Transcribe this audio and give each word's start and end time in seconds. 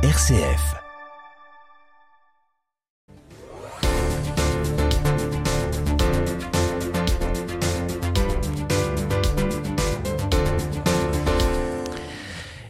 RCF. 0.00 0.76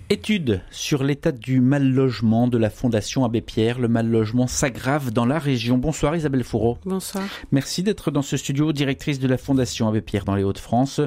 Étude 0.09 0.63
sur 0.71 1.05
l'état 1.05 1.31
du 1.31 1.61
mal 1.61 1.87
logement 1.87 2.49
de 2.49 2.57
la 2.57 2.71
Fondation 2.71 3.27
Abbé 3.27 3.43
Pierre. 3.43 3.79
Le 3.79 3.89
mal 3.89 4.09
logement 4.09 4.47
s'aggrave 4.47 5.11
dans 5.11 5.27
la 5.27 5.39
région. 5.39 5.77
Bonsoir 5.77 6.17
Isabelle 6.17 6.45
Fourreau. 6.45 6.79
Bonsoir. 6.87 7.25
Merci 7.53 7.83
d'être 7.83 8.11
dans 8.11 8.23
ce 8.23 8.39
studio, 8.39 8.73
directrice 8.73 9.19
de 9.19 9.29
la 9.29 9.37
Fondation 9.37 9.87
Abbé 9.87 10.01
Pierre 10.01 10.25
dans 10.25 10.35
les 10.35 10.45
Hauts-de-France. 10.45 11.03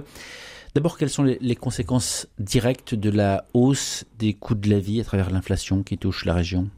D'abord, 0.73 0.97
quelles 0.97 1.09
sont 1.09 1.23
les, 1.23 1.55
conséquences 1.55 2.27
directes 2.39 2.95
de 2.95 3.09
la 3.09 3.45
hausse 3.53 4.05
des 4.17 4.33
coûts 4.33 4.55
de 4.55 4.69
la 4.69 4.79
vie 4.79 5.01
à 5.01 5.03
travers 5.03 5.29
l'inflation 5.29 5.83
qui 5.83 5.97
touche 5.97 6.23
la 6.25 6.33
région? 6.33 6.69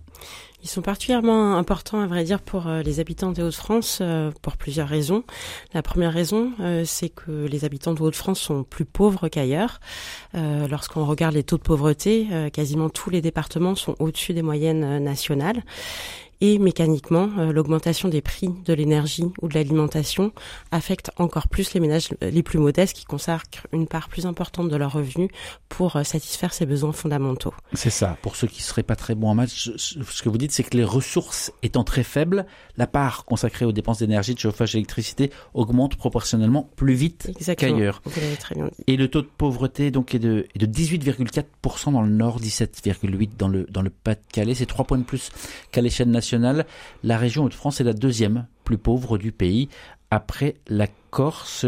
Ils 0.64 0.70
sont 0.70 0.82
particulièrement 0.82 1.58
importants, 1.58 2.00
à 2.00 2.08
vrai 2.08 2.24
dire, 2.24 2.42
pour 2.42 2.68
euh, 2.68 2.82
les 2.82 3.02
habitants 3.02 3.34
des 3.34 3.44
Hauts-de-France 3.44 4.00
euh, 4.02 4.32
pour 4.42 4.56
plusieurs 4.56 4.88
raisons. 4.88 5.26
La 5.74 5.82
première 5.82 6.14
raison, 6.14 6.54
euh, 6.62 6.84
c'est 6.86 7.10
que 7.10 7.46
les 7.46 7.66
habitants 7.66 7.94
de 7.94 8.02
Hauts-de-France 8.02 8.40
sont 8.40 8.64
plus 8.64 8.86
pauvres 8.86 9.28
qu'ailleurs. 9.28 9.80
Lorsqu'on 10.34 11.06
regarde 11.06 11.36
les 11.36 11.44
taux 11.44 11.58
de 11.58 11.62
pauvreté, 11.62 12.28
quasiment 12.52 12.90
tous 12.90 13.12
les 13.12 13.22
départements 13.22 13.76
sont 13.76 13.96
au-dessus 14.00 14.34
des 14.34 14.42
moyennes 14.42 15.04
nationales 15.04 15.62
et 16.44 16.60
mécaniquement, 16.60 17.30
euh, 17.38 17.54
l'augmentation 17.54 18.10
des 18.10 18.22
prix 18.22 18.50
de 18.66 18.74
l'énergie 18.74 19.24
ou 19.42 19.48
de 19.48 19.54
l'alimentation 19.54 20.34
affecte 20.72 21.10
encore 21.16 21.48
plus 21.48 21.74
les 21.74 21.80
ménages 21.80 22.10
les 22.20 22.44
plus 22.44 22.60
modestes 22.60 22.98
qui 22.98 23.06
consacrent 23.06 23.66
une 23.72 23.88
part 23.88 24.10
plus 24.10 24.26
importante 24.26 24.68
de 24.68 24.76
leurs 24.76 24.92
revenus 24.92 25.30
pour 25.70 25.96
euh, 25.96 26.04
satisfaire 26.04 26.54
ces 26.54 26.66
besoins 26.66 26.92
fondamentaux. 26.92 27.54
C'est 27.72 27.90
ça. 27.90 28.18
Pour 28.22 28.36
ceux 28.36 28.48
qui 28.48 28.62
seraient 28.62 28.84
pas 28.84 28.98
très 28.98 29.16
bons 29.16 29.30
en 29.30 29.36
maths, 29.36 29.52
ce 29.52 30.22
que 30.22 30.28
vous 30.28 30.38
dites, 30.38 30.52
c'est 30.52 30.64
que 30.64 30.76
les 30.76 30.84
ressources 30.84 31.54
étant 31.64 31.86
très 31.86 32.04
faibles, 32.04 32.46
la 32.76 32.88
part 32.88 33.24
consacrée 33.24 33.64
aux 33.64 33.72
dépenses 33.72 34.00
d'énergie, 34.00 34.34
de 34.34 34.40
chauffage, 34.40 34.74
d'électricité 34.74 35.32
augmente 35.54 35.96
proportionnellement 35.96 36.70
plus 36.76 36.94
vite 36.94 37.32
qu'ailleurs. 37.56 38.02
Et 38.88 38.98
le 38.98 39.08
taux 39.08 39.22
de 39.22 39.30
pauvreté 39.38 39.92
donc 39.92 40.14
est 40.14 40.20
de, 40.20 40.46
est 40.54 40.60
de 40.60 40.66
18,4% 40.66 41.94
dans 41.94 42.02
le 42.02 42.10
Nord, 42.10 42.42
17,8% 42.42 43.30
dans 43.38 43.48
le 43.48 43.66
dans 43.70 43.82
le 43.82 43.90
Pas-de-Calais. 43.90 44.56
C'est 44.56 44.66
trois 44.66 44.84
points 44.84 44.98
de 44.98 45.04
plus 45.04 45.32
qu'à 45.72 45.80
l'échelle 45.80 46.10
nationale 46.10 46.33
la 47.04 47.18
région 47.18 47.44
Hauts-de-France 47.46 47.82
est 47.82 47.84
la 47.84 47.94
deuxième 47.94 48.48
plus 48.64 48.78
pauvre 48.78 49.18
du 49.18 49.32
pays 49.32 49.70
après 50.12 50.56
la 50.68 50.88
Corse. 51.12 51.66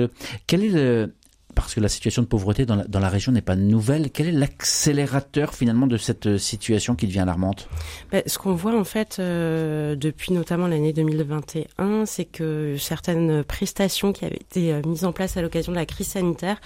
Quel 0.47 0.63
est 0.63 1.07
parce 1.55 1.73
que 1.73 1.79
la 1.79 1.87
situation 1.87 2.21
de 2.21 2.27
pauvreté 2.27 2.65
dans 2.65 2.75
la, 2.75 3.09
région 3.09 3.31
n'est 3.31 3.41
pas 3.41 3.55
nouvelle. 3.55 4.11
Quel 4.11 4.27
est 4.27 4.33
l'accélérateur 4.33 5.53
finalement 5.55 5.87
de 5.87 5.97
cette 5.97 6.37
situation 6.37 6.95
qui 6.95 7.07
devient 7.07 7.19
alarmante? 7.19 7.69
Ben, 8.11 8.21
Ce 8.27 8.37
qu'on 8.37 8.53
voit 8.53 8.77
en 8.77 8.83
fait 8.83 9.17
euh, 9.19 9.95
depuis 9.95 10.33
notamment 10.33 10.67
l'année 10.67 10.93
2021, 10.93 12.05
c'est 12.05 12.25
que 12.25 12.75
certaines 12.77 13.43
prestations 13.43 14.11
qui 14.11 14.25
avaient 14.25 14.35
été 14.35 14.73
euh, 14.73 14.81
mises 14.85 15.05
en 15.05 15.13
place 15.13 15.37
à 15.37 15.41
l'occasion 15.41 15.71
de 15.71 15.77
la 15.77 15.85
crise 15.85 16.07
sanitaire 16.07 16.59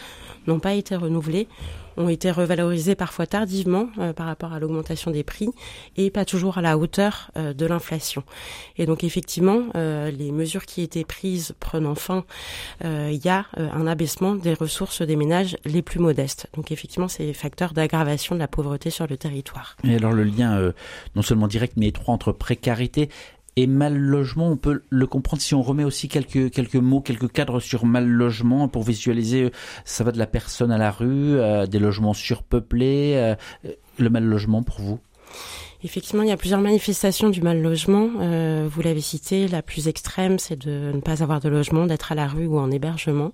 n'ont 0.48 0.60
pas 0.60 0.74
été 0.74 0.96
renouvelées 0.96 1.48
ont 2.00 2.10
été 2.10 2.32
revalorisés 2.32 2.96
parfois 2.96 3.28
tardivement 3.28 3.90
euh, 4.00 4.14
par 4.14 4.26
rapport 4.26 4.54
à 4.54 4.60
l'augmentation 4.60 5.12
des 5.12 5.24
prix 5.24 5.50
et 5.98 6.10
pas 6.10 6.26
toujours 6.26 6.58
à 6.58 6.62
la 6.62 6.78
hauteur 6.78 7.30
euh, 7.38 7.54
de 7.54 7.66
l'inflation. 7.66 8.24
Et 8.78 8.86
donc 8.86 9.04
effectivement, 9.04 9.64
euh, 9.76 10.10
les 10.10 10.32
mesures 10.32 10.66
qui 10.66 10.82
étaient 10.82 11.04
prises 11.04 11.54
prenant 11.60 11.96
fin, 11.96 12.24
il 12.82 13.20
y 13.24 13.30
a 13.30 13.46
un 13.58 13.86
abaissement 13.88 14.36
des 14.36 14.54
ressources 14.54 15.02
des 15.02 15.18
ménages 15.18 15.58
les 15.66 15.82
plus 15.82 16.00
modestes. 16.00 16.48
Donc 16.56 16.72
effectivement, 16.72 17.10
c'est 17.10 17.34
facteur 17.34 17.74
d'aggravation 17.74 18.36
de 18.36 18.40
la 18.40 18.48
pauvreté 18.48 18.90
sur 18.90 19.06
le 19.08 19.18
territoire. 19.18 19.76
Et 19.84 19.96
alors 19.96 20.14
le 20.14 20.24
lien 20.24 20.72
non 21.16 21.22
seulement 21.22 21.48
direct 21.48 21.74
mais 21.76 21.88
étroit 21.88 22.14
entre 22.14 22.32
précarité 22.32 23.10
et 23.62 23.68
mal 23.68 23.98
logement, 23.98 24.50
on 24.50 24.58
peut 24.58 24.84
le 24.90 25.08
comprendre 25.08 25.42
si 25.42 25.54
on 25.56 25.62
remet 25.62 25.84
aussi 25.84 26.08
quelques, 26.08 26.76
mots, 26.76 27.02
quelques 27.02 27.32
cadres 27.32 27.60
sur 27.60 27.86
mal 27.86 28.08
logement 28.08 28.68
pour 28.68 28.84
visualiser, 28.84 29.46
euh, 29.46 29.52
ça 29.86 30.04
va 30.04 30.12
de 30.12 30.18
la 30.18 30.28
personne 30.28 30.72
à 30.72 30.78
la 30.78 30.92
rue, 30.92 31.38
euh, 31.38 31.66
des 31.66 31.80
logements 31.80 32.14
surpeuplés, 32.14 33.14
euh, 33.16 33.36
le 33.98 34.10
mal 34.10 34.24
logement 34.24 34.64
pour 34.64 34.80
vous? 34.80 35.00
Effectivement, 35.84 36.24
il 36.24 36.30
y 36.30 36.32
a 36.34 36.38
plusieurs 36.38 36.60
manifestations 36.60 37.30
du 37.30 37.42
mal 37.42 37.62
logement. 37.62 38.10
vous 38.68 38.82
l'avez 38.82 39.00
cité, 39.00 39.48
la 39.48 39.62
plus 39.62 39.88
extrême, 39.88 40.38
c'est 40.38 40.58
de 40.58 40.92
ne 40.94 41.00
pas 41.00 41.24
avoir 41.24 41.40
de 41.40 41.48
logement, 41.48 41.86
d'être 41.86 42.12
à 42.12 42.16
la 42.16 42.28
rue 42.28 42.48
ou 42.48 42.60
en 42.60 42.70
hébergement. 42.70 43.32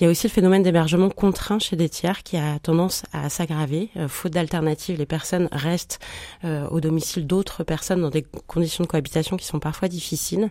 Il 0.00 0.04
y 0.04 0.06
a 0.06 0.10
aussi 0.10 0.28
le 0.28 0.32
phénomène 0.32 0.62
d'hébergement 0.62 1.10
contraint 1.10 1.58
chez 1.58 1.74
des 1.74 1.88
tiers 1.88 2.22
qui 2.22 2.36
a 2.36 2.60
tendance 2.60 3.02
à 3.12 3.28
s'aggraver. 3.28 3.88
Euh, 3.96 4.06
faute 4.06 4.30
d'alternatives, 4.30 4.96
les 4.96 5.06
personnes 5.06 5.48
restent 5.50 5.98
euh, 6.44 6.68
au 6.68 6.80
domicile 6.80 7.26
d'autres 7.26 7.64
personnes 7.64 8.02
dans 8.02 8.10
des 8.10 8.24
conditions 8.46 8.84
de 8.84 8.88
cohabitation 8.88 9.36
qui 9.36 9.44
sont 9.44 9.58
parfois 9.58 9.88
difficiles. 9.88 10.50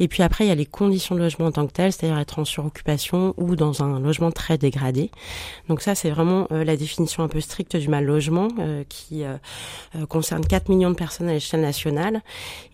Et 0.00 0.08
puis 0.08 0.24
après, 0.24 0.46
il 0.46 0.48
y 0.48 0.50
a 0.50 0.56
les 0.56 0.66
conditions 0.66 1.14
de 1.14 1.20
logement 1.20 1.46
en 1.46 1.52
tant 1.52 1.64
que 1.68 1.72
telles, 1.72 1.92
c'est-à-dire 1.92 2.18
être 2.18 2.40
en 2.40 2.44
suroccupation 2.44 3.34
ou 3.36 3.54
dans 3.54 3.84
un 3.84 4.00
logement 4.00 4.32
très 4.32 4.58
dégradé. 4.58 5.12
Donc 5.68 5.80
ça, 5.80 5.94
c'est 5.94 6.10
vraiment 6.10 6.48
euh, 6.50 6.64
la 6.64 6.76
définition 6.76 7.22
un 7.22 7.28
peu 7.28 7.40
stricte 7.40 7.76
du 7.76 7.86
mal 7.86 8.04
logement 8.04 8.48
qui 8.88 9.22
concerne 10.08 10.44
4 10.44 10.68
millions 10.68 10.90
de 10.90 10.96
personnes 10.96 11.28
à 11.28 11.32
l'échelle 11.32 11.60
nationale. 11.60 12.22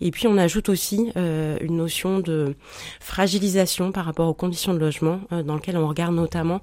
Et 0.01 0.09
puis 0.09 0.27
on 0.27 0.37
ajoute 0.37 0.69
aussi 0.69 1.11
une 1.15 1.75
notion 1.75 2.19
de 2.19 2.55
fragilisation 2.99 3.91
par 3.91 4.05
rapport 4.05 4.27
aux 4.27 4.33
conditions 4.33 4.73
de 4.73 4.79
logement 4.79 5.19
dans 5.31 5.55
lequel 5.55 5.77
on 5.77 5.87
notamment 6.07 6.61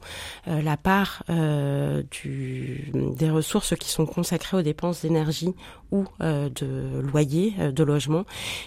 euh, 0.49 0.63
la 0.63 0.77
part 0.77 1.23
euh, 1.31 2.03
des 2.25 3.31
ressources 3.31 3.75
qui 3.77 3.91
sont 3.91 4.07
consacrées 4.07 4.57
aux 4.57 4.63
dépenses 4.63 5.03
d'énergie 5.03 5.55
ou 5.93 6.05
euh, 6.21 6.49
de 6.49 7.01
loyer, 7.01 7.53
de 7.73 7.85
logement. 7.85 8.25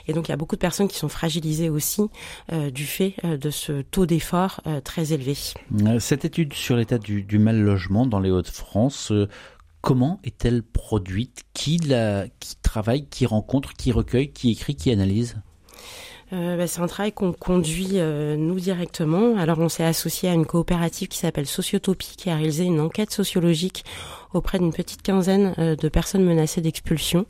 Et 0.08 0.14
donc 0.14 0.28
il 0.28 0.32
y 0.32 0.34
a 0.34 0.38
beaucoup 0.38 0.56
de 0.56 0.62
personnes 0.62 0.88
qui 0.88 0.98
sont 0.98 1.10
fragilisées 1.10 1.70
aussi 1.70 2.04
du 2.52 2.86
fait 2.86 3.16
de 3.24 3.50
ce 3.50 3.82
taux 3.82 4.06
d'effort 4.06 4.62
très 4.84 5.14
élevé. 5.14 5.36
Cette 6.00 6.26
étude 6.26 6.54
sur 6.54 6.76
l'état 6.76 6.98
du, 6.98 7.40
mal 7.40 7.60
logement 7.60 8.06
dans 8.06 8.20
les 8.20 8.32
Hauts-de-France, 8.32 9.12
comment 9.82 10.20
est-elle 10.24 10.64
produite? 10.64 11.44
Qui 11.54 11.80
travaille, 12.62 13.08
qui 13.08 13.26
rencontre, 13.26 13.74
qui 13.74 13.92
recueille, 13.92 14.32
qui 14.32 14.52
écrit, 14.52 14.76
qui 14.76 14.92
analyse? 14.92 15.42
Euh, 16.32 16.58
bah, 16.58 16.68
c'est 16.68 16.82
un 16.82 16.88
travail 16.88 17.12
qu'on 17.12 17.34
conduit 17.34 17.94
euh, 17.94 18.36
nous 18.36 18.60
directement. 18.60 19.38
Alors 19.38 19.60
on 19.60 19.70
s'est 19.70 19.84
associé 19.84 20.30
à 20.30 20.34
une 20.34 20.46
coopérative 20.46 21.08
qui 21.08 21.18
s'appelle 21.18 21.48
Sociotopie 21.48 22.16
qui 22.18 22.30
a 22.30 22.36
réalisé 22.36 22.66
une 22.66 22.80
enquête 22.80 23.12
sociologique 23.12 23.84
auprès 24.34 24.60
d'une 24.60 24.72
petite 24.72 25.02
quinzaine 25.02 25.56
euh, 25.58 25.76
de 25.76 25.90
personnes 25.90 26.24
menacées 26.24 26.62
d'expulsion 26.62 27.26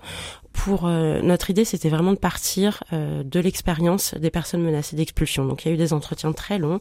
pour 0.53 0.87
euh, 0.87 1.21
notre 1.21 1.49
idée, 1.49 1.63
c'était 1.63 1.89
vraiment 1.89 2.11
de 2.11 2.17
partir 2.17 2.83
euh, 2.91 3.23
de 3.23 3.39
l'expérience 3.39 4.13
des 4.15 4.29
personnes 4.29 4.61
menacées 4.61 4.95
d'expulsion. 4.95 5.45
Donc, 5.45 5.63
il 5.63 5.69
y 5.69 5.71
a 5.71 5.73
eu 5.73 5.77
des 5.77 5.93
entretiens 5.93 6.33
très 6.33 6.57
longs 6.57 6.79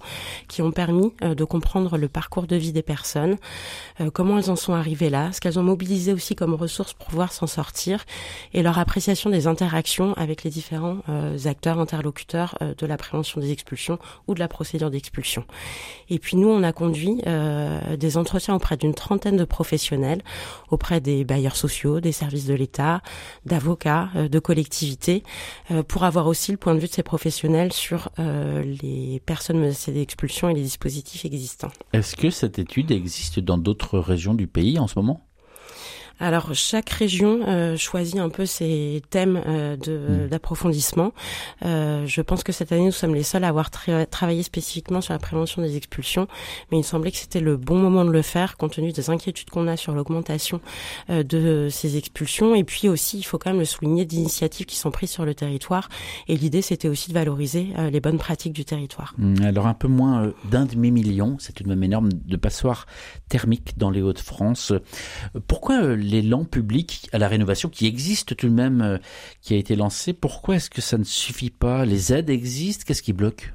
qui 0.48 0.62
ont 0.62 0.72
permis 0.72 1.12
euh, 1.22 1.34
de 1.34 1.44
comprendre 1.44 1.96
le 1.96 2.08
parcours 2.08 2.46
de 2.46 2.56
vie 2.56 2.72
des 2.72 2.82
personnes, 2.82 3.36
comment 4.12 4.38
elles 4.38 4.50
en 4.50 4.56
sont 4.56 4.74
arrivées 4.74 5.10
là, 5.10 5.32
ce 5.32 5.40
qu'elles 5.40 5.58
ont 5.58 5.62
mobilisé 5.62 6.12
aussi 6.12 6.34
comme 6.34 6.54
ressources 6.54 6.92
pour 6.92 7.06
pouvoir 7.06 7.32
s'en 7.32 7.46
sortir, 7.46 8.04
et 8.52 8.62
leur 8.62 8.78
appréciation 8.78 9.30
des 9.30 9.46
interactions 9.46 10.14
avec 10.14 10.44
les 10.44 10.50
différents 10.50 10.98
acteurs 11.44 11.78
interlocuteurs 11.78 12.56
de 12.60 12.86
la 12.86 12.96
prévention 12.96 13.40
des 13.40 13.50
expulsions 13.50 13.98
ou 14.26 14.34
de 14.34 14.40
la 14.40 14.48
procédure 14.48 14.90
d'expulsion. 14.90 15.44
Et 16.10 16.18
puis 16.18 16.36
nous, 16.36 16.48
on 16.48 16.62
a 16.62 16.72
conduit 16.72 17.22
des 17.98 18.16
entretiens 18.16 18.54
auprès 18.54 18.76
d'une 18.76 18.94
trentaine 18.94 19.36
de 19.36 19.44
professionnels, 19.44 20.22
auprès 20.70 21.00
des 21.00 21.24
bailleurs 21.24 21.56
sociaux, 21.56 22.00
des 22.00 22.12
services 22.12 22.46
de 22.46 22.54
l'État, 22.54 23.02
d'avocats, 23.58 24.10
euh, 24.14 24.28
de 24.28 24.38
collectivités, 24.38 25.22
euh, 25.70 25.82
pour 25.82 26.04
avoir 26.04 26.26
aussi 26.26 26.52
le 26.52 26.58
point 26.58 26.74
de 26.74 26.80
vue 26.80 26.86
de 26.86 26.92
ces 26.92 27.02
professionnels 27.02 27.72
sur 27.72 28.10
euh, 28.18 28.62
les 28.82 29.20
personnes 29.26 29.58
menacées 29.58 29.92
d'expulsion 29.92 30.48
et 30.48 30.54
les 30.54 30.62
dispositifs 30.62 31.24
existants. 31.24 31.72
Est-ce 31.92 32.16
que 32.16 32.30
cette 32.30 32.58
étude 32.58 32.90
existe 32.90 33.40
dans 33.40 33.58
d'autres 33.58 33.98
régions 33.98 34.34
du 34.34 34.46
pays 34.46 34.78
en 34.78 34.86
ce 34.86 34.98
moment? 34.98 35.27
Alors 36.20 36.54
chaque 36.54 36.90
région 36.90 37.40
euh, 37.46 37.76
choisit 37.76 38.18
un 38.18 38.28
peu 38.28 38.46
ses 38.46 39.02
thèmes 39.10 39.40
euh, 39.46 39.76
de, 39.76 40.24
mm. 40.24 40.28
d'approfondissement. 40.28 41.12
Euh, 41.64 42.06
je 42.06 42.20
pense 42.20 42.42
que 42.42 42.52
cette 42.52 42.72
année 42.72 42.86
nous 42.86 42.92
sommes 42.92 43.14
les 43.14 43.22
seuls 43.22 43.44
à 43.44 43.48
avoir 43.48 43.70
travaillé 43.70 44.42
spécifiquement 44.42 45.00
sur 45.00 45.12
la 45.12 45.18
prévention 45.18 45.62
des 45.62 45.76
expulsions, 45.76 46.28
mais 46.70 46.78
il 46.78 46.84
semblait 46.84 47.10
que 47.10 47.16
c'était 47.18 47.40
le 47.40 47.56
bon 47.56 47.76
moment 47.76 48.04
de 48.04 48.10
le 48.10 48.22
faire 48.22 48.56
compte 48.56 48.72
tenu 48.72 48.92
des 48.92 49.10
inquiétudes 49.10 49.50
qu'on 49.50 49.66
a 49.66 49.76
sur 49.76 49.92
l'augmentation 49.94 50.60
euh, 51.10 51.22
de 51.22 51.68
ces 51.70 51.96
expulsions. 51.96 52.54
Et 52.54 52.64
puis 52.64 52.88
aussi, 52.88 53.18
il 53.18 53.22
faut 53.22 53.38
quand 53.38 53.50
même 53.50 53.60
le 53.60 53.64
souligner, 53.64 54.04
d'initiatives 54.04 54.66
qui 54.66 54.76
sont 54.76 54.90
prises 54.90 55.10
sur 55.10 55.24
le 55.24 55.34
territoire. 55.34 55.88
Et 56.28 56.36
l'idée, 56.36 56.62
c'était 56.62 56.88
aussi 56.88 57.10
de 57.10 57.14
valoriser 57.14 57.68
euh, 57.78 57.90
les 57.90 58.00
bonnes 58.00 58.18
pratiques 58.18 58.52
du 58.52 58.64
territoire. 58.64 59.14
Mm. 59.18 59.42
Alors 59.42 59.66
un 59.66 59.74
peu 59.74 59.88
moins 59.88 60.32
d'un 60.50 60.66
demi-million, 60.66 61.36
c'est 61.38 61.60
une 61.60 61.68
même 61.68 61.82
énorme, 61.82 62.08
de 62.12 62.36
passoires 62.36 62.86
thermiques 63.28 63.76
dans 63.76 63.90
les 63.90 64.02
Hauts-de-France. 64.02 64.72
Pourquoi 65.46 65.94
l'élan 66.08 66.44
public 66.44 67.08
à 67.12 67.18
la 67.18 67.28
rénovation 67.28 67.68
qui 67.68 67.86
existe 67.86 68.36
tout 68.36 68.48
de 68.48 68.54
même, 68.54 68.80
euh, 68.80 68.98
qui 69.42 69.54
a 69.54 69.56
été 69.56 69.76
lancé. 69.76 70.12
Pourquoi 70.12 70.56
est-ce 70.56 70.70
que 70.70 70.80
ça 70.80 70.98
ne 70.98 71.04
suffit 71.04 71.50
pas? 71.50 71.84
Les 71.84 72.12
aides 72.12 72.30
existent? 72.30 72.84
Qu'est-ce 72.86 73.02
qui 73.02 73.12
bloque? 73.12 73.52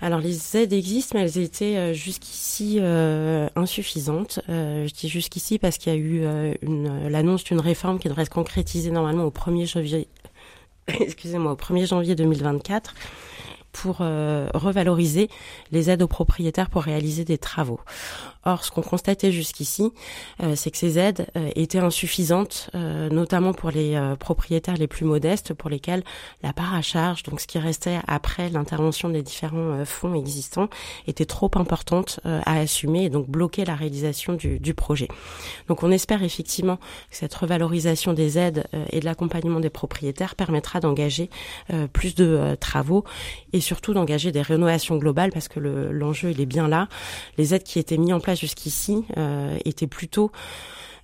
Alors 0.00 0.18
les 0.18 0.56
aides 0.56 0.72
existent, 0.72 1.16
mais 1.16 1.24
elles 1.24 1.38
étaient 1.38 1.76
euh, 1.76 1.92
jusqu'ici 1.92 2.78
euh, 2.80 3.48
insuffisantes. 3.54 4.40
Je 4.48 4.92
dis 4.92 5.08
jusqu'ici 5.08 5.58
parce 5.58 5.78
qu'il 5.78 5.92
y 5.92 5.96
a 5.96 5.98
eu 5.98 6.24
l'annonce 7.08 7.44
d'une 7.44 7.60
réforme 7.60 7.98
qui 7.98 8.08
devrait 8.08 8.24
se 8.24 8.30
concrétiser 8.30 8.90
normalement 8.90 9.24
au 9.24 9.30
1er 9.30 9.66
janvier, 9.66 10.08
excusez-moi, 10.88 11.52
au 11.52 11.56
1er 11.56 11.86
janvier 11.86 12.14
2024 12.14 12.94
pour 13.72 13.98
revaloriser 13.98 15.28
les 15.70 15.90
aides 15.90 16.02
aux 16.02 16.08
propriétaires 16.08 16.70
pour 16.70 16.82
réaliser 16.82 17.24
des 17.24 17.38
travaux. 17.38 17.80
Or, 18.44 18.64
ce 18.64 18.72
qu'on 18.72 18.82
constatait 18.82 19.30
jusqu'ici, 19.30 19.92
euh, 20.42 20.56
c'est 20.56 20.72
que 20.72 20.76
ces 20.76 20.98
aides 20.98 21.28
euh, 21.36 21.50
étaient 21.54 21.78
insuffisantes, 21.78 22.70
euh, 22.74 23.08
notamment 23.08 23.52
pour 23.52 23.70
les 23.70 23.98
propriétaires 24.18 24.76
les 24.76 24.88
plus 24.88 25.04
modestes, 25.04 25.54
pour 25.54 25.70
lesquels 25.70 26.02
la 26.42 26.52
part 26.52 26.74
à 26.74 26.82
charge, 26.82 27.22
donc 27.22 27.40
ce 27.40 27.46
qui 27.46 27.58
restait 27.58 28.00
après 28.08 28.48
l'intervention 28.48 29.08
des 29.08 29.22
différents 29.22 29.84
fonds 29.84 30.14
existants, 30.14 30.68
était 31.06 31.24
trop 31.24 31.50
importante 31.54 32.20
à 32.24 32.58
assumer 32.58 33.04
et 33.04 33.10
donc 33.10 33.28
bloquer 33.28 33.64
la 33.64 33.74
réalisation 33.74 34.34
du, 34.34 34.58
du, 34.58 34.74
projet. 34.74 35.08
Donc, 35.68 35.82
on 35.82 35.90
espère 35.90 36.22
effectivement 36.22 36.76
que 36.76 37.16
cette 37.16 37.34
revalorisation 37.34 38.12
des 38.12 38.38
aides 38.38 38.66
et 38.90 39.00
de 39.00 39.04
l'accompagnement 39.04 39.60
des 39.60 39.70
propriétaires 39.70 40.34
permettra 40.34 40.80
d'engager 40.80 41.30
plus 41.92 42.14
de 42.14 42.56
travaux 42.58 43.04
et 43.52 43.60
surtout 43.62 43.94
d'engager 43.94 44.32
des 44.32 44.42
rénovations 44.42 44.96
globales 44.96 45.30
parce 45.32 45.48
que 45.48 45.60
l'enjeu 45.60 46.30
il 46.30 46.40
est 46.40 46.46
bien 46.46 46.68
là. 46.68 46.88
Les 47.38 47.54
aides 47.54 47.62
qui 47.62 47.78
étaient 47.78 47.96
mises 47.96 48.12
en 48.12 48.20
place 48.20 48.40
jusqu'ici 48.40 49.04
euh, 49.16 49.56
était 49.64 49.86
plutôt 49.86 50.30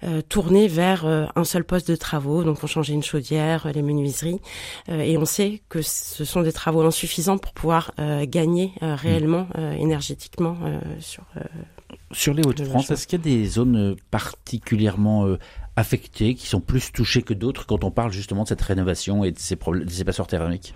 euh, 0.04 0.20
tourné 0.28 0.68
vers 0.68 1.06
euh, 1.06 1.26
un 1.34 1.44
seul 1.44 1.64
poste 1.64 1.90
de 1.90 1.96
travaux. 1.96 2.44
Donc 2.44 2.62
on 2.62 2.66
changeait 2.66 2.92
une 2.92 3.02
chaudière, 3.02 3.70
les 3.72 3.82
menuiseries, 3.82 4.40
et 4.88 5.16
on 5.18 5.24
sait 5.24 5.62
que 5.68 5.80
ce 5.82 6.24
sont 6.24 6.42
des 6.42 6.52
travaux 6.52 6.82
insuffisants 6.82 7.38
pour 7.38 7.52
pouvoir 7.52 7.92
gagner 8.22 8.72
réellement 8.80 9.48
énergétiquement 9.78 10.56
sur. 11.00 11.24
sur 12.12 12.34
les 12.34 12.46
Hauts-de-France, 12.46 12.90
est-ce 12.90 13.06
qu'il 13.06 13.18
y 13.18 13.22
a 13.22 13.24
des 13.24 13.46
zones 13.46 13.96
particulièrement 14.10 15.26
affectés, 15.78 16.34
qui 16.34 16.48
sont 16.48 16.60
plus 16.60 16.90
touchés 16.90 17.22
que 17.22 17.32
d'autres 17.32 17.64
quand 17.64 17.84
on 17.84 17.92
parle 17.92 18.10
justement 18.10 18.42
de 18.42 18.48
cette 18.48 18.60
rénovation 18.60 19.22
et 19.22 19.30
de 19.30 19.38
ces, 19.38 19.54
problèmes, 19.54 19.84
de 19.84 19.90
ces 19.90 20.04
passeurs 20.04 20.26
thermiques 20.26 20.74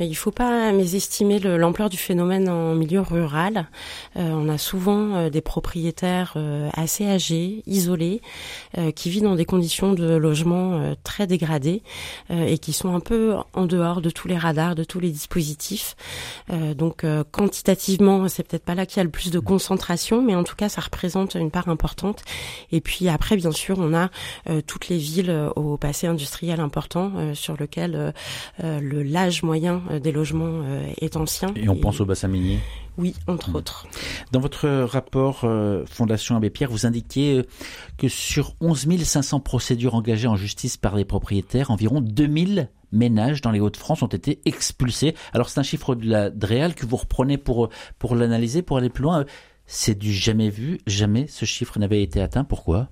Mais 0.00 0.06
il 0.06 0.10
ne 0.10 0.16
faut 0.16 0.32
pas 0.32 0.72
mésestimer 0.72 1.38
l'ampleur 1.38 1.88
du 1.88 1.96
phénomène 1.96 2.48
en 2.48 2.74
milieu 2.74 3.00
rural. 3.00 3.68
Euh, 4.16 4.30
on 4.32 4.48
a 4.48 4.58
souvent 4.58 5.14
euh, 5.14 5.30
des 5.30 5.42
propriétaires 5.42 6.32
euh, 6.34 6.68
assez 6.74 7.06
âgés, 7.06 7.62
isolés, 7.66 8.20
qui 8.96 9.10
vivent 9.10 9.22
dans 9.22 9.36
des 9.36 9.44
conditions 9.44 9.92
de 9.92 10.14
logement 10.14 10.94
très 11.04 11.26
dégradées 11.26 11.82
et 12.30 12.58
qui 12.58 12.72
sont 12.72 12.94
un 12.94 13.00
peu 13.00 13.36
en 13.52 13.66
dehors 13.66 14.00
de 14.00 14.10
tous 14.10 14.28
les 14.28 14.36
radars, 14.36 14.74
de 14.74 14.84
tous 14.84 14.98
les 14.98 15.10
dispositifs. 15.10 15.94
donc 16.48 17.04
quantitativement, 17.30 18.28
c'est 18.28 18.42
peut-être 18.42 18.64
pas 18.64 18.74
là 18.74 18.86
qu'il 18.86 18.96
y 18.96 19.00
a 19.00 19.04
le 19.04 19.10
plus 19.10 19.30
de 19.30 19.38
concentration, 19.38 20.22
mais 20.22 20.34
en 20.34 20.42
tout 20.42 20.56
cas, 20.56 20.68
ça 20.68 20.80
représente 20.80 21.34
une 21.34 21.50
part 21.50 21.68
importante. 21.68 22.22
Et 22.72 22.80
puis 22.80 23.08
après, 23.08 23.36
bien 23.36 23.52
sûr, 23.52 23.78
on 23.78 23.94
a 23.94 24.08
toutes 24.66 24.88
les 24.88 24.98
villes 24.98 25.30
euh, 25.30 25.50
au 25.56 25.76
passé 25.76 26.06
industriel 26.06 26.60
important 26.60 27.12
euh, 27.16 27.34
sur 27.34 27.56
lequel 27.56 28.12
le 28.62 29.02
l'âge 29.02 29.42
moyen 29.42 29.82
des 30.02 30.12
logements 30.12 30.62
est 31.00 31.16
ancien. 31.16 31.52
Et 31.56 31.68
on 31.68 31.76
pense 31.76 32.00
au 32.00 32.04
bassin 32.04 32.28
minier 32.28 32.58
oui, 32.98 33.14
entre 33.26 33.50
mmh. 33.50 33.56
autres. 33.56 33.86
Dans 34.32 34.40
votre 34.40 34.68
rapport 34.68 35.46
Fondation 35.88 36.36
Abbé 36.36 36.50
Pierre, 36.50 36.70
vous 36.70 36.84
indiquiez 36.84 37.42
que 37.96 38.06
sur 38.08 38.54
11 38.60 39.02
500 39.02 39.40
procédures 39.40 39.94
engagées 39.94 40.28
en 40.28 40.36
justice 40.36 40.76
par 40.76 40.94
les 40.94 41.06
propriétaires, 41.06 41.70
environ 41.70 42.02
2000 42.02 42.68
ménages 42.92 43.40
dans 43.40 43.50
les 43.50 43.60
Hauts-de-France 43.60 44.02
ont 44.02 44.06
été 44.06 44.40
expulsés. 44.44 45.14
Alors 45.32 45.48
c'est 45.48 45.58
un 45.58 45.64
chiffre 45.64 45.94
de 45.94 46.08
la 46.08 46.30
DREAL 46.30 46.74
que 46.74 46.86
vous 46.86 46.96
reprenez 46.96 47.38
pour, 47.38 47.70
pour 47.98 48.14
l'analyser, 48.14 48.62
pour 48.62 48.76
aller 48.76 48.90
plus 48.90 49.02
loin. 49.02 49.24
C'est 49.66 49.98
du 49.98 50.12
jamais 50.12 50.50
vu, 50.50 50.78
jamais 50.86 51.26
ce 51.26 51.44
chiffre 51.44 51.78
n'avait 51.78 52.02
été 52.02 52.20
atteint. 52.20 52.44
Pourquoi? 52.44 52.88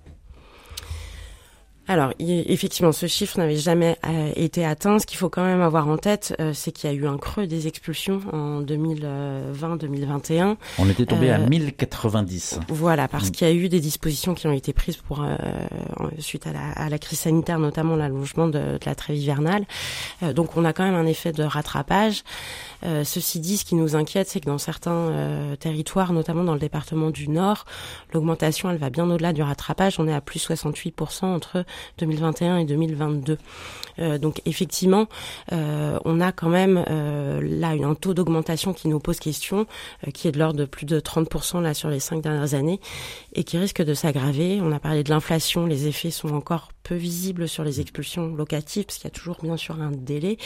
Alors, 1.91 2.13
effectivement, 2.21 2.93
ce 2.93 3.09
chiffre 3.09 3.37
n'avait 3.37 3.57
jamais 3.57 3.99
euh, 4.07 4.31
été 4.37 4.65
atteint. 4.65 5.01
Ce 5.01 5.07
qu'il 5.07 5.19
faut 5.19 5.29
quand 5.29 5.43
même 5.43 5.61
avoir 5.61 5.89
en 5.89 5.97
tête, 5.97 6.37
euh, 6.39 6.53
c'est 6.55 6.71
qu'il 6.71 6.89
y 6.89 6.93
a 6.93 6.95
eu 6.95 7.05
un 7.05 7.19
creux 7.19 7.49
des 7.49 7.67
expulsions 7.67 8.21
en 8.33 8.63
2020-2021. 8.63 10.55
On 10.79 10.89
était 10.89 11.05
tombé 11.05 11.33
à 11.33 11.39
1090. 11.39 12.59
Euh, 12.61 12.65
voilà, 12.69 13.09
parce 13.09 13.27
mm. 13.27 13.31
qu'il 13.33 13.49
y 13.49 13.51
a 13.51 13.53
eu 13.53 13.69
des 13.69 13.81
dispositions 13.81 14.35
qui 14.35 14.47
ont 14.47 14.53
été 14.53 14.73
prises 14.73 14.99
pour 14.99 15.27
suite 16.21 16.47
à 16.47 16.53
la, 16.53 16.71
à 16.77 16.89
la, 16.89 16.99
crise 17.01 17.19
sanitaire, 17.19 17.59
notamment 17.59 17.97
l'allongement 17.97 18.47
de, 18.47 18.53
de, 18.53 18.79
la 18.87 18.95
trêve 18.95 19.17
hivernale. 19.17 19.65
donc, 20.33 20.57
on 20.57 20.65
a 20.65 20.73
quand 20.73 20.85
même 20.85 20.95
un 20.95 21.07
effet 21.07 21.33
de 21.33 21.43
rattrapage. 21.43 22.23
ceci 22.85 23.41
dit, 23.41 23.57
ce 23.57 23.65
qui 23.65 23.75
nous 23.75 23.97
inquiète, 23.97 24.29
c'est 24.29 24.39
que 24.39 24.47
dans 24.47 24.59
certains 24.59 25.57
territoires, 25.59 26.13
notamment 26.13 26.45
dans 26.45 26.55
le 26.55 26.61
département 26.61 27.11
du 27.11 27.29
Nord, 27.29 27.65
l'augmentation, 28.15 28.71
elle 28.71 28.79
va 28.79 28.91
bien 28.91 29.11
au-delà 29.11 29.33
du 29.33 29.43
rattrapage. 29.43 29.99
On 29.99 30.07
est 30.07 30.15
à 30.15 30.21
plus 30.21 30.49
68% 30.49 31.25
entre 31.25 31.65
2021 31.99 32.59
et 32.59 32.65
2022. 32.65 33.39
Euh, 33.99 34.19
donc 34.19 34.41
effectivement, 34.47 35.07
euh, 35.53 35.99
on 36.05 36.21
a 36.21 36.33
quand 36.33 36.49
même 36.49 36.85
euh, 36.89 37.41
là 37.43 37.71
un 37.71 37.95
taux 37.95 38.15
d'augmentation 38.15 38.73
qui 38.73 38.89
nous 38.89 38.99
pose 38.99 39.19
question, 39.19 39.67
qui 40.15 40.29
est 40.29 40.33
de 40.33 40.39
l'ordre 40.39 40.59
de 40.59 40.65
plus 40.65 40.87
de 40.87 41.01
30% 41.01 41.61
là 41.61 41.75
sur 41.75 41.89
les 41.89 42.01
cinq 42.01 42.23
dernières 42.23 42.55
années, 42.55 42.81
et 43.35 43.45
qui 43.45 43.59
risque 43.59 43.83
de 43.83 43.95
s'aggraver. 43.95 44.61
On 44.63 44.73
a 44.73 44.79
parlé 44.79 45.03
de 45.03 45.11
l'inflation, 45.11 45.67
les 45.67 45.87
effets 45.87 46.11
sont 46.11 46.35
encore 46.35 46.71
peu 46.83 46.95
visibles 46.95 47.49
sur 47.49 47.65
les 47.65 47.81
expulsions 47.81 48.35
locatives, 48.35 48.85
parce 48.87 48.99
qu'il 48.99 49.05
y 49.05 49.13
a 49.13 49.15
toujours 49.15 49.39
bien 49.43 49.57
sûr 49.57 49.81
un 49.81 49.91
délai. 49.91 50.39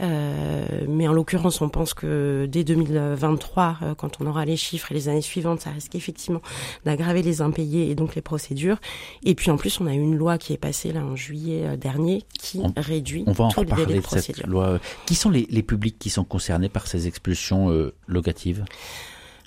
mais 0.00 1.08
en 1.08 1.12
l'occurrence, 1.12 1.60
on 1.60 1.68
pense 1.68 1.94
que 1.94 2.48
dès 2.50 2.64
2023, 2.64 3.78
quand 3.96 4.20
on 4.20 4.26
aura 4.26 4.44
les 4.44 4.56
chiffres 4.56 4.90
et 4.92 4.94
les 4.94 5.08
années 5.08 5.20
suivantes, 5.20 5.60
ça 5.60 5.70
risque 5.70 5.94
effectivement 5.94 6.42
d'aggraver 6.84 7.22
les 7.22 7.42
impayés 7.42 7.90
et 7.90 7.94
donc 7.94 8.14
les 8.14 8.22
procédures. 8.22 8.78
Et 9.24 9.34
puis 9.34 9.50
en 9.50 9.56
plus, 9.56 9.80
on 9.80 9.86
a 9.86 9.94
eu 9.94 9.98
une 9.98 10.16
loi 10.16 10.38
qui 10.38 10.52
est 10.52 10.58
passée 10.58 10.92
là 10.92 11.04
en 11.04 11.16
juillet 11.16 11.76
dernier 11.76 12.24
qui 12.38 12.60
réduit 12.76 13.24
on 13.26 13.32
va 13.32 13.44
en 13.44 13.48
tous 13.50 13.62
les 13.62 14.00
de, 14.00 14.02
cette 14.06 14.46
loi. 14.46 14.78
Qui 15.06 15.14
sont 15.14 15.30
les, 15.30 15.46
les, 15.50 15.62
publics 15.62 15.98
qui 15.98 16.10
sont 16.10 16.24
concernés 16.24 16.68
par 16.68 16.86
ces 16.86 17.06
expulsions 17.06 17.70
euh, 17.70 17.94
locatives? 18.06 18.64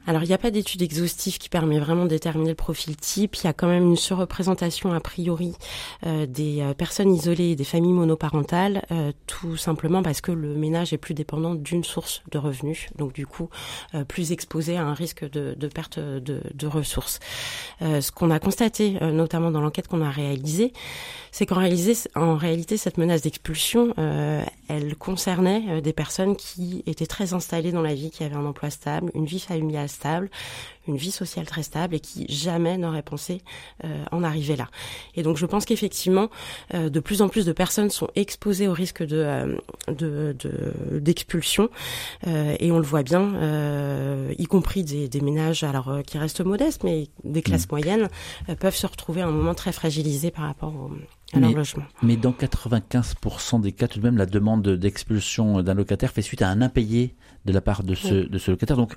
Alors, 0.07 0.23
il 0.23 0.27
n'y 0.27 0.33
a 0.33 0.37
pas 0.37 0.51
d'étude 0.51 0.81
exhaustive 0.81 1.37
qui 1.37 1.49
permet 1.49 1.79
vraiment 1.79 2.05
de 2.05 2.09
déterminer 2.09 2.51
le 2.51 2.55
profil 2.55 2.95
type. 2.95 3.35
Il 3.35 3.43
y 3.43 3.47
a 3.47 3.53
quand 3.53 3.67
même 3.67 3.83
une 3.83 3.97
surreprésentation 3.97 4.93
a 4.93 5.01
priori 5.01 5.53
euh, 6.05 6.25
des 6.25 6.61
euh, 6.61 6.73
personnes 6.73 7.13
isolées 7.13 7.49
et 7.49 7.55
des 7.57 7.65
familles 7.65 7.91
monoparentales, 7.91 8.85
euh, 8.91 9.11
tout 9.27 9.57
simplement 9.57 10.01
parce 10.01 10.21
que 10.21 10.31
le 10.31 10.55
ménage 10.55 10.93
est 10.93 10.97
plus 10.97 11.13
dépendant 11.13 11.55
d'une 11.55 11.83
source 11.83 12.23
de 12.31 12.37
revenus, 12.37 12.87
donc 12.95 13.11
du 13.11 13.27
coup 13.27 13.49
plus 14.07 14.31
exposé 14.31 14.77
à 14.77 14.85
un 14.85 14.93
risque 14.93 15.29
de, 15.29 15.53
de 15.57 15.67
perte 15.67 15.99
de, 15.99 16.41
de, 16.53 16.67
ressources. 16.67 17.19
ce 17.81 18.11
qu'on 18.11 18.31
a 18.31 18.39
constaté, 18.39 18.97
notamment 19.01 19.51
dans 19.51 19.61
l'enquête 19.61 19.87
qu'on 19.87 20.01
a 20.01 20.09
réalisée, 20.09 20.71
c'est 21.31 21.45
qu'en 21.45 21.57
en 21.57 22.35
réalité, 22.35 22.77
cette 22.77 22.97
menace 22.97 23.21
d'expulsion, 23.21 23.93
elle 24.67 24.95
concernait 24.95 25.81
des 25.81 25.93
personnes 25.93 26.35
qui 26.35 26.83
étaient 26.85 27.05
très 27.05 27.33
installées 27.33 27.71
dans 27.71 27.81
la 27.81 27.93
vie, 27.93 28.11
qui 28.11 28.23
avaient 28.23 28.35
un 28.35 28.45
emploi 28.45 28.69
stable, 28.69 29.11
une 29.13 29.25
vie 29.25 29.39
familiale 29.39 29.89
stable, 29.97 30.29
une 30.87 30.97
vie 30.97 31.11
sociale 31.11 31.45
très 31.45 31.63
stable 31.63 31.95
et 31.95 31.99
qui 31.99 32.25
jamais 32.29 32.77
n'aurait 32.77 33.01
pensé 33.01 33.41
euh, 33.83 34.03
en 34.11 34.23
arriver 34.23 34.55
là. 34.55 34.67
Et 35.15 35.23
donc 35.23 35.37
je 35.37 35.45
pense 35.45 35.65
qu'effectivement, 35.65 36.29
euh, 36.73 36.89
de 36.89 36.99
plus 36.99 37.21
en 37.21 37.29
plus 37.29 37.45
de 37.45 37.51
personnes 37.51 37.89
sont 37.89 38.07
exposées 38.15 38.67
au 38.67 38.73
risque 38.73 39.03
de 39.03 39.57
euh, 39.89 40.33
d'expulsion 40.91 41.69
et 42.25 42.71
on 42.71 42.77
le 42.77 42.85
voit 42.85 43.03
bien, 43.03 43.33
y 44.37 44.45
compris 44.45 44.83
des, 44.83 45.07
des 45.07 45.21
ménages 45.21 45.63
alors 45.63 46.01
qui 46.05 46.17
restent 46.17 46.41
modestes, 46.41 46.83
mais 46.83 47.07
des 47.23 47.41
classes 47.41 47.65
mmh. 47.65 47.71
moyennes 47.71 48.07
peuvent 48.59 48.75
se 48.75 48.87
retrouver 48.87 49.21
à 49.21 49.27
un 49.27 49.31
moment 49.31 49.53
très 49.53 49.71
fragilisé 49.71 50.31
par 50.31 50.45
rapport 50.45 50.73
au, 50.73 50.91
à 51.33 51.39
mais, 51.39 51.47
leur 51.47 51.57
logement. 51.57 51.83
Mais 52.01 52.15
dans 52.17 52.31
95% 52.31 53.61
des 53.61 53.71
cas, 53.71 53.87
tout 53.87 53.99
de 53.99 54.03
même, 54.03 54.17
la 54.17 54.25
demande 54.25 54.67
d'expulsion 54.67 55.61
d'un 55.61 55.73
locataire 55.73 56.11
fait 56.11 56.21
suite 56.21 56.41
à 56.41 56.49
un 56.49 56.61
impayé 56.61 57.15
de 57.45 57.53
la 57.53 57.61
part 57.61 57.83
de 57.83 57.95
ce, 57.95 58.27
de 58.27 58.37
ce 58.37 58.51
locataire. 58.51 58.77
Donc 58.77 58.95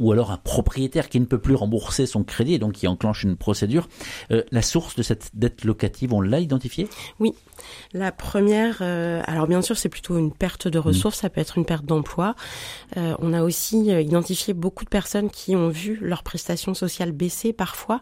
ou 0.00 0.12
alors 0.12 0.32
un 0.32 0.38
propriétaire 0.38 1.08
qui 1.08 1.20
ne 1.20 1.26
peut 1.26 1.38
plus 1.38 1.54
rembourser 1.54 2.06
son 2.06 2.24
crédit 2.24 2.54
et 2.54 2.58
donc 2.58 2.72
qui 2.72 2.88
enclenche 2.88 3.22
une 3.22 3.36
procédure. 3.36 3.88
Euh, 4.32 4.42
la 4.50 4.62
source 4.62 4.96
de 4.96 5.02
cette 5.02 5.30
dette 5.34 5.64
locative, 5.64 6.14
on 6.14 6.22
l'a 6.22 6.40
identifiée? 6.40 6.88
Oui. 7.20 7.34
La 7.92 8.10
première, 8.10 8.78
euh, 8.80 9.22
alors 9.26 9.46
bien 9.46 9.60
sûr, 9.60 9.76
c'est 9.76 9.90
plutôt 9.90 10.18
une 10.18 10.32
perte 10.32 10.66
de 10.66 10.78
ressources, 10.78 11.18
ça 11.18 11.28
peut 11.28 11.42
être 11.42 11.58
une 11.58 11.66
perte 11.66 11.84
d'emploi. 11.84 12.34
Euh, 12.96 13.14
on 13.18 13.34
a 13.34 13.42
aussi 13.42 13.90
identifié 13.90 14.54
beaucoup 14.54 14.84
de 14.84 14.88
personnes 14.88 15.28
qui 15.28 15.54
ont 15.54 15.68
vu 15.68 15.98
leurs 16.00 16.22
prestations 16.22 16.72
sociales 16.72 17.12
baisser 17.12 17.52
parfois 17.52 18.00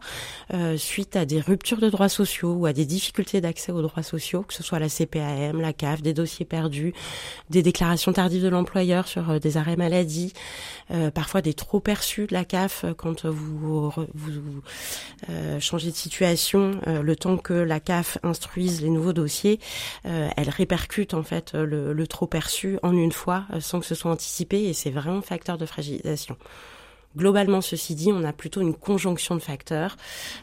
suite 0.76 1.16
à 1.16 1.24
des 1.24 1.40
ruptures 1.40 1.78
de 1.78 1.90
droits 1.90 2.08
sociaux 2.08 2.52
ou 2.52 2.66
à 2.66 2.72
des 2.72 2.86
difficultés 2.86 3.40
d'accès 3.40 3.72
aux 3.72 3.82
droits 3.82 4.04
sociaux, 4.04 4.42
que 4.42 4.54
ce 4.54 4.62
soit 4.62 4.78
la 4.78 4.88
CPAM, 4.88 5.60
la 5.60 5.72
CAF, 5.72 6.02
des 6.02 6.14
dossiers 6.14 6.46
perdus, 6.46 6.94
des 7.50 7.62
déclarations 7.62 8.12
tardives 8.12 8.44
de 8.44 8.48
l'employeur 8.48 9.08
sur 9.08 9.40
des 9.40 9.56
arrêts 9.56 9.76
maladie, 9.76 10.32
parfois 11.14 11.42
des 11.42 11.54
trop 11.54 11.80
perçu 11.88 12.26
de 12.26 12.34
la 12.34 12.44
CAF 12.44 12.84
quand 12.98 13.24
vous, 13.24 13.90
vous 14.14 14.62
changez 15.58 15.90
de 15.90 15.96
situation, 15.96 16.78
le 16.86 17.16
temps 17.16 17.38
que 17.38 17.54
la 17.54 17.80
CAF 17.80 18.18
instruise 18.22 18.82
les 18.82 18.90
nouveaux 18.90 19.14
dossiers, 19.14 19.58
elle 20.04 20.50
répercute 20.50 21.14
en 21.14 21.22
fait 21.22 21.54
le, 21.54 22.06
trop 22.06 22.26
perçu 22.26 22.78
en 22.82 22.92
une 22.92 23.12
fois 23.12 23.46
sans 23.60 23.80
que 23.80 23.86
ce 23.86 23.94
soit 23.94 24.10
anticipé 24.10 24.64
et 24.64 24.74
c'est 24.74 24.90
vraiment 24.90 25.22
facteur 25.22 25.56
de 25.56 25.64
fragilisation. 25.64 26.36
Globalement, 27.16 27.62
ceci 27.62 27.94
dit, 27.94 28.12
on 28.12 28.22
a 28.22 28.32
plutôt 28.32 28.60
une 28.60 28.74
conjonction 28.74 29.34
de 29.34 29.40
facteurs. 29.40 29.96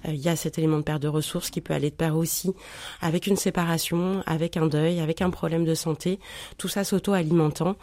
Euh, 0.06 0.12
il 0.12 0.20
y 0.20 0.30
a 0.30 0.36
cet 0.36 0.58
élément 0.58 0.78
de 0.78 0.84
perte 0.84 1.02
de 1.02 1.08
ressources 1.08 1.52
qui 1.52 1.62
peut 1.62 1.74
aller 1.74 1.92
de 1.92 1.96
pair 1.96 2.18
aussi 2.18 2.54
avec 3.02 3.28
une 3.28 3.36
séparation, 3.36 4.24
avec 4.25 4.58
un 4.58 4.66
deuil, 4.66 5.00
avec 5.00 5.22
un 5.22 5.30
problème 5.30 5.64
de 5.64 5.75
santé, 5.75 6.20
tout 6.58 6.68
ça 6.68 6.84
s'auto-alimentant. 6.84 7.75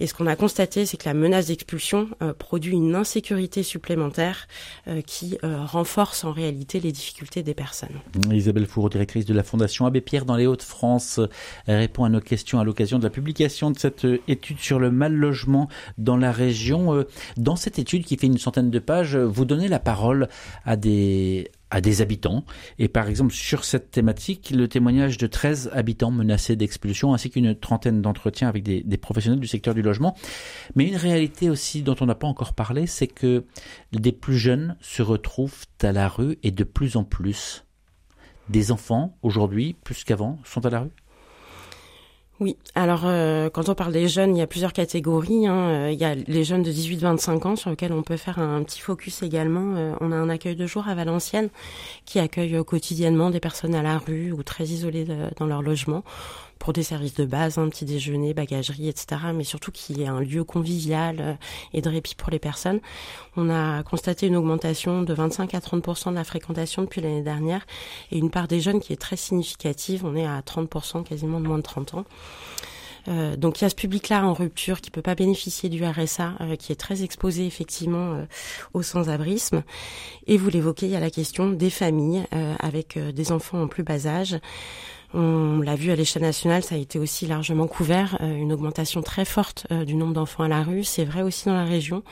Et 0.00 0.06
ce 0.06 0.14
qu'on 0.14 0.26
a 0.26 0.36
constaté, 0.36 0.86
c'est 0.86 0.96
que 0.96 1.08
la 1.08 1.14
menace 1.14 1.46
d'expulsion 1.46 2.08
euh, 2.22 2.32
produit 2.32 2.74
une 2.74 2.94
insécurité 2.94 3.62
supplémentaire 3.62 4.46
euh, 4.88 5.00
qui 5.02 5.38
renforce 5.42 6.24
en 6.24 6.32
réalité 6.32 6.80
les 6.80 6.92
difficultés 6.92 7.42
des 7.42 7.54
personnes. 7.54 8.00
Isabelle 8.30 8.66
Fourreau, 8.66 8.88
directrice 8.88 9.24
de 9.24 9.34
la 9.34 9.42
Fondation 9.42 9.86
Abbé 9.86 10.00
Pierre 10.00 10.24
dans 10.24 10.36
les 10.36 10.46
Hauts-de-France, 10.46 11.20
répond 11.66 12.04
à 12.04 12.08
nos 12.08 12.20
questions 12.20 12.60
à 12.60 12.64
l'occasion 12.64 12.98
de 12.98 13.04
la 13.04 13.10
publication 13.10 13.70
de 13.70 13.78
cette 13.78 14.06
étude 14.28 14.58
sur 14.58 14.78
le 14.78 14.90
mal 14.90 15.12
logement 15.12 15.68
dans 15.98 16.16
la 16.16 16.32
région. 16.32 17.04
Dans 17.36 17.56
cette 17.56 17.78
étude 17.78 18.04
qui 18.04 18.16
fait 18.16 18.26
une 18.26 18.38
centaine 18.38 18.70
de 18.70 18.78
pages, 18.78 19.16
vous 19.16 19.44
donnez 19.44 19.68
la 19.68 19.78
parole 19.78 20.28
à 20.64 20.76
des, 20.76 21.50
à 21.74 21.80
des 21.80 22.02
habitants. 22.02 22.44
Et 22.78 22.86
par 22.86 23.08
exemple, 23.08 23.34
sur 23.34 23.64
cette 23.64 23.90
thématique, 23.90 24.50
le 24.54 24.68
témoignage 24.68 25.18
de 25.18 25.26
13 25.26 25.70
habitants 25.72 26.12
menacés 26.12 26.54
d'expulsion, 26.54 27.14
ainsi 27.14 27.30
qu'une 27.30 27.52
trentaine 27.56 28.00
d'entretiens 28.00 28.48
avec 28.48 28.62
des, 28.62 28.84
des, 28.84 28.96
professionnels 28.96 29.40
du 29.40 29.48
secteur 29.48 29.74
du 29.74 29.82
logement. 29.82 30.14
Mais 30.76 30.86
une 30.86 30.94
réalité 30.94 31.50
aussi 31.50 31.82
dont 31.82 31.96
on 32.00 32.06
n'a 32.06 32.14
pas 32.14 32.28
encore 32.28 32.54
parlé, 32.54 32.86
c'est 32.86 33.08
que 33.08 33.44
des 33.90 34.12
plus 34.12 34.38
jeunes 34.38 34.76
se 34.80 35.02
retrouvent 35.02 35.66
à 35.82 35.90
la 35.90 36.06
rue 36.06 36.38
et 36.44 36.52
de 36.52 36.62
plus 36.62 36.96
en 36.96 37.02
plus. 37.02 37.64
Des 38.48 38.70
enfants, 38.70 39.18
aujourd'hui, 39.22 39.74
plus 39.82 40.04
qu'avant, 40.04 40.38
sont 40.44 40.64
à 40.64 40.70
la 40.70 40.80
rue 40.80 40.90
oui, 42.40 42.56
alors 42.74 43.02
euh, 43.04 43.48
quand 43.48 43.68
on 43.68 43.76
parle 43.76 43.92
des 43.92 44.08
jeunes, 44.08 44.36
il 44.36 44.40
y 44.40 44.42
a 44.42 44.48
plusieurs 44.48 44.72
catégories. 44.72 45.46
Hein. 45.46 45.54
Euh, 45.54 45.90
il 45.92 45.98
y 46.00 46.04
a 46.04 46.16
les 46.16 46.42
jeunes 46.42 46.64
de 46.64 46.72
18-25 46.72 47.46
ans 47.46 47.54
sur 47.56 47.70
lesquels 47.70 47.92
on 47.92 48.02
peut 48.02 48.16
faire 48.16 48.40
un 48.40 48.64
petit 48.64 48.80
focus 48.80 49.22
également. 49.22 49.76
Euh, 49.76 49.94
on 50.00 50.10
a 50.10 50.16
un 50.16 50.28
accueil 50.28 50.56
de 50.56 50.66
jour 50.66 50.88
à 50.88 50.96
Valenciennes 50.96 51.48
qui 52.06 52.18
accueille 52.18 52.64
quotidiennement 52.64 53.30
des 53.30 53.38
personnes 53.38 53.76
à 53.76 53.82
la 53.82 53.98
rue 53.98 54.32
ou 54.32 54.42
très 54.42 54.64
isolées 54.64 55.06
dans 55.38 55.46
leur 55.46 55.62
logement 55.62 56.02
pour 56.58 56.72
des 56.72 56.82
services 56.82 57.14
de 57.14 57.24
base, 57.24 57.58
un 57.58 57.68
petit 57.68 57.84
déjeuner, 57.84 58.34
bagagerie, 58.34 58.88
etc. 58.88 59.20
Mais 59.34 59.44
surtout 59.44 59.72
qu'il 59.72 60.00
y 60.00 60.06
un 60.06 60.20
lieu 60.20 60.44
convivial 60.44 61.16
euh, 61.20 61.34
et 61.72 61.80
de 61.80 61.88
répit 61.88 62.14
pour 62.14 62.30
les 62.30 62.38
personnes. 62.38 62.80
On 63.36 63.50
a 63.50 63.82
constaté 63.82 64.26
une 64.26 64.36
augmentation 64.36 65.02
de 65.02 65.14
25 65.14 65.54
à 65.54 65.58
30% 65.58 66.10
de 66.10 66.14
la 66.14 66.24
fréquentation 66.24 66.82
depuis 66.82 67.00
l'année 67.00 67.22
dernière 67.22 67.66
et 68.10 68.18
une 68.18 68.30
part 68.30 68.48
des 68.48 68.60
jeunes 68.60 68.80
qui 68.80 68.92
est 68.92 69.00
très 69.00 69.16
significative. 69.16 70.04
On 70.04 70.14
est 70.16 70.26
à 70.26 70.40
30% 70.40 71.04
quasiment 71.04 71.40
de 71.40 71.46
moins 71.46 71.58
de 71.58 71.62
30 71.62 71.94
ans. 71.94 72.04
Euh, 73.06 73.36
donc 73.36 73.60
il 73.60 73.64
y 73.64 73.66
a 73.66 73.68
ce 73.68 73.74
public-là 73.74 74.24
en 74.24 74.32
rupture 74.32 74.80
qui 74.80 74.90
peut 74.90 75.02
pas 75.02 75.14
bénéficier 75.14 75.68
du 75.68 75.84
RSA, 75.84 76.36
euh, 76.40 76.56
qui 76.56 76.72
est 76.72 76.76
très 76.76 77.02
exposé 77.02 77.46
effectivement 77.46 78.24
au 78.72 78.82
sans-abrisme. 78.82 79.62
Et 80.26 80.38
vous 80.38 80.48
l'évoquez, 80.48 80.86
il 80.86 80.92
y 80.92 80.96
a 80.96 81.00
la 81.00 81.10
question 81.10 81.50
des 81.50 81.70
familles 81.70 82.24
avec 82.58 82.98
des 82.98 83.32
enfants 83.32 83.62
en 83.62 83.68
plus 83.68 83.82
bas 83.82 84.06
âge. 84.06 84.38
On 85.16 85.60
l'a 85.60 85.76
vu 85.76 85.92
à 85.92 85.96
l'échelle 85.96 86.22
nationale, 86.22 86.64
ça 86.64 86.74
a 86.74 86.78
été 86.78 86.98
aussi 86.98 87.26
largement 87.26 87.68
couvert, 87.68 88.18
euh, 88.20 88.34
une 88.34 88.52
augmentation 88.52 89.00
très 89.00 89.24
forte 89.24 89.64
euh, 89.70 89.84
du 89.84 89.94
nombre 89.94 90.12
d'enfants 90.12 90.42
à 90.42 90.48
la 90.48 90.64
rue. 90.64 90.82
C'est 90.82 91.04
vrai 91.04 91.22
aussi 91.22 91.46
dans 91.46 91.54
la 91.54 91.64
région, 91.64 92.02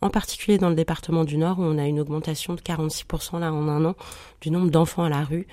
en 0.00 0.10
particulier 0.10 0.58
dans 0.58 0.68
le 0.68 0.76
département 0.76 1.24
du 1.24 1.38
Nord, 1.38 1.58
où 1.58 1.62
on 1.62 1.76
a 1.76 1.86
une 1.86 1.98
augmentation 1.98 2.54
de 2.54 2.60
46% 2.60 3.40
là 3.40 3.52
en 3.52 3.66
un 3.66 3.84
an 3.84 3.96
du 4.40 4.52
nombre 4.52 4.70
d'enfants 4.70 5.04
à 5.04 5.08
la 5.08 5.24
rue 5.24 5.46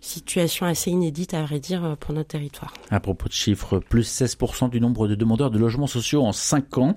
situation 0.00 0.64
assez 0.64 0.92
inédite 0.92 1.34
à 1.34 1.42
vrai 1.42 1.58
dire 1.58 1.96
pour 1.98 2.14
notre 2.14 2.28
territoire. 2.28 2.72
À 2.88 3.00
propos 3.00 3.26
de 3.26 3.32
chiffres, 3.32 3.80
plus 3.80 4.08
16% 4.08 4.70
du 4.70 4.80
nombre 4.80 5.08
de 5.08 5.16
demandeurs 5.16 5.50
de 5.50 5.58
logements 5.58 5.88
sociaux 5.88 6.24
en 6.24 6.30
5 6.30 6.78
ans. 6.78 6.96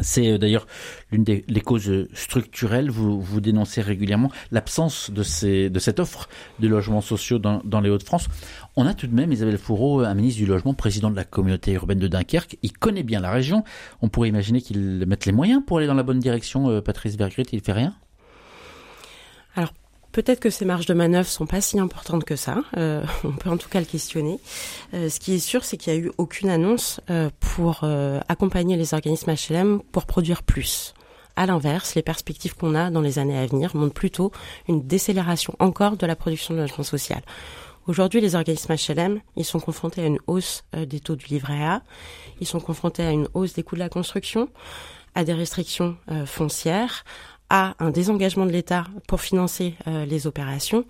C'est 0.00 0.32
euh, 0.32 0.38
d'ailleurs 0.38 0.66
l'une 1.10 1.24
des 1.24 1.60
causes 1.62 2.08
structurelles. 2.12 2.90
Vous, 2.90 3.20
vous 3.20 3.40
dénoncez 3.40 3.80
régulièrement 3.80 4.30
l'absence 4.50 5.10
de, 5.10 5.68
de 5.68 5.78
cette 5.78 6.00
offre 6.00 6.28
de 6.58 6.68
logements 6.68 7.00
sociaux 7.00 7.38
dans, 7.38 7.62
dans 7.64 7.80
les 7.80 7.88
Hauts-de-France. 7.90 8.28
On 8.76 8.86
a 8.86 8.94
tout 8.94 9.06
de 9.06 9.14
même 9.14 9.32
Isabelle 9.32 9.58
Fourreau, 9.58 10.00
un 10.00 10.14
ministre 10.14 10.38
du 10.38 10.46
Logement, 10.46 10.74
président 10.74 11.10
de 11.10 11.16
la 11.16 11.24
communauté 11.24 11.72
urbaine 11.72 11.98
de 11.98 12.08
Dunkerque. 12.08 12.58
Il 12.62 12.72
connaît 12.72 13.04
bien 13.04 13.20
la 13.20 13.30
région. 13.30 13.64
On 14.02 14.08
pourrait 14.08 14.28
imaginer 14.28 14.60
qu'il 14.60 15.04
mette 15.06 15.24
les 15.24 15.32
moyens 15.32 15.62
pour 15.66 15.78
aller 15.78 15.86
dans 15.86 15.94
la 15.94 16.02
bonne 16.02 16.20
direction. 16.20 16.68
Euh, 16.68 16.80
Patrice 16.80 17.16
Bergrit, 17.16 17.46
il 17.52 17.60
fait 17.60 17.72
rien? 17.72 17.94
Alors 19.54 19.72
Peut-être 20.16 20.40
que 20.40 20.48
ces 20.48 20.64
marges 20.64 20.86
de 20.86 20.94
manœuvre 20.94 21.28
sont 21.28 21.44
pas 21.44 21.60
si 21.60 21.78
importantes 21.78 22.24
que 22.24 22.36
ça. 22.36 22.62
Euh, 22.78 23.04
on 23.24 23.32
peut 23.32 23.50
en 23.50 23.58
tout 23.58 23.68
cas 23.68 23.80
le 23.80 23.84
questionner. 23.84 24.40
Euh, 24.94 25.10
ce 25.10 25.20
qui 25.20 25.34
est 25.34 25.38
sûr, 25.38 25.62
c'est 25.62 25.76
qu'il 25.76 25.92
n'y 25.92 25.98
a 25.98 26.02
eu 26.04 26.10
aucune 26.16 26.48
annonce 26.48 27.02
euh, 27.10 27.28
pour 27.38 27.84
accompagner 28.26 28.78
les 28.78 28.94
organismes 28.94 29.34
HLM 29.34 29.82
pour 29.92 30.06
produire 30.06 30.42
plus. 30.42 30.94
À 31.36 31.44
l'inverse, 31.44 31.94
les 31.96 32.02
perspectives 32.02 32.56
qu'on 32.56 32.74
a 32.74 32.90
dans 32.90 33.02
les 33.02 33.18
années 33.18 33.36
à 33.36 33.44
venir 33.44 33.76
montrent 33.76 33.92
plutôt 33.92 34.32
une 34.68 34.86
décélération 34.86 35.54
encore 35.58 35.98
de 35.98 36.06
la 36.06 36.16
production 36.16 36.54
de 36.54 36.60
logement 36.60 36.82
social. 36.82 37.20
Aujourd'hui, 37.86 38.22
les 38.22 38.36
organismes 38.36 38.74
HLM, 38.74 39.20
ils 39.36 39.44
sont 39.44 39.60
confrontés 39.60 40.00
à 40.00 40.06
une 40.06 40.18
hausse 40.26 40.64
des 40.74 40.98
taux 40.98 41.16
du 41.16 41.26
livret 41.26 41.62
A, 41.62 41.82
ils 42.40 42.46
sont 42.46 42.60
confrontés 42.60 43.02
à 43.02 43.10
une 43.10 43.28
hausse 43.34 43.52
des 43.52 43.62
coûts 43.62 43.74
de 43.74 43.80
la 43.80 43.90
construction, 43.90 44.48
à 45.14 45.24
des 45.24 45.34
restrictions 45.34 45.96
foncières, 46.24 47.04
à 47.50 47.74
un 47.78 47.90
désengagement 47.90 48.46
de 48.46 48.52
l'État 48.52 48.84
pour 49.06 49.20
financer 49.20 49.74
euh, 49.86 50.04
les 50.04 50.26
opérations. 50.26 50.84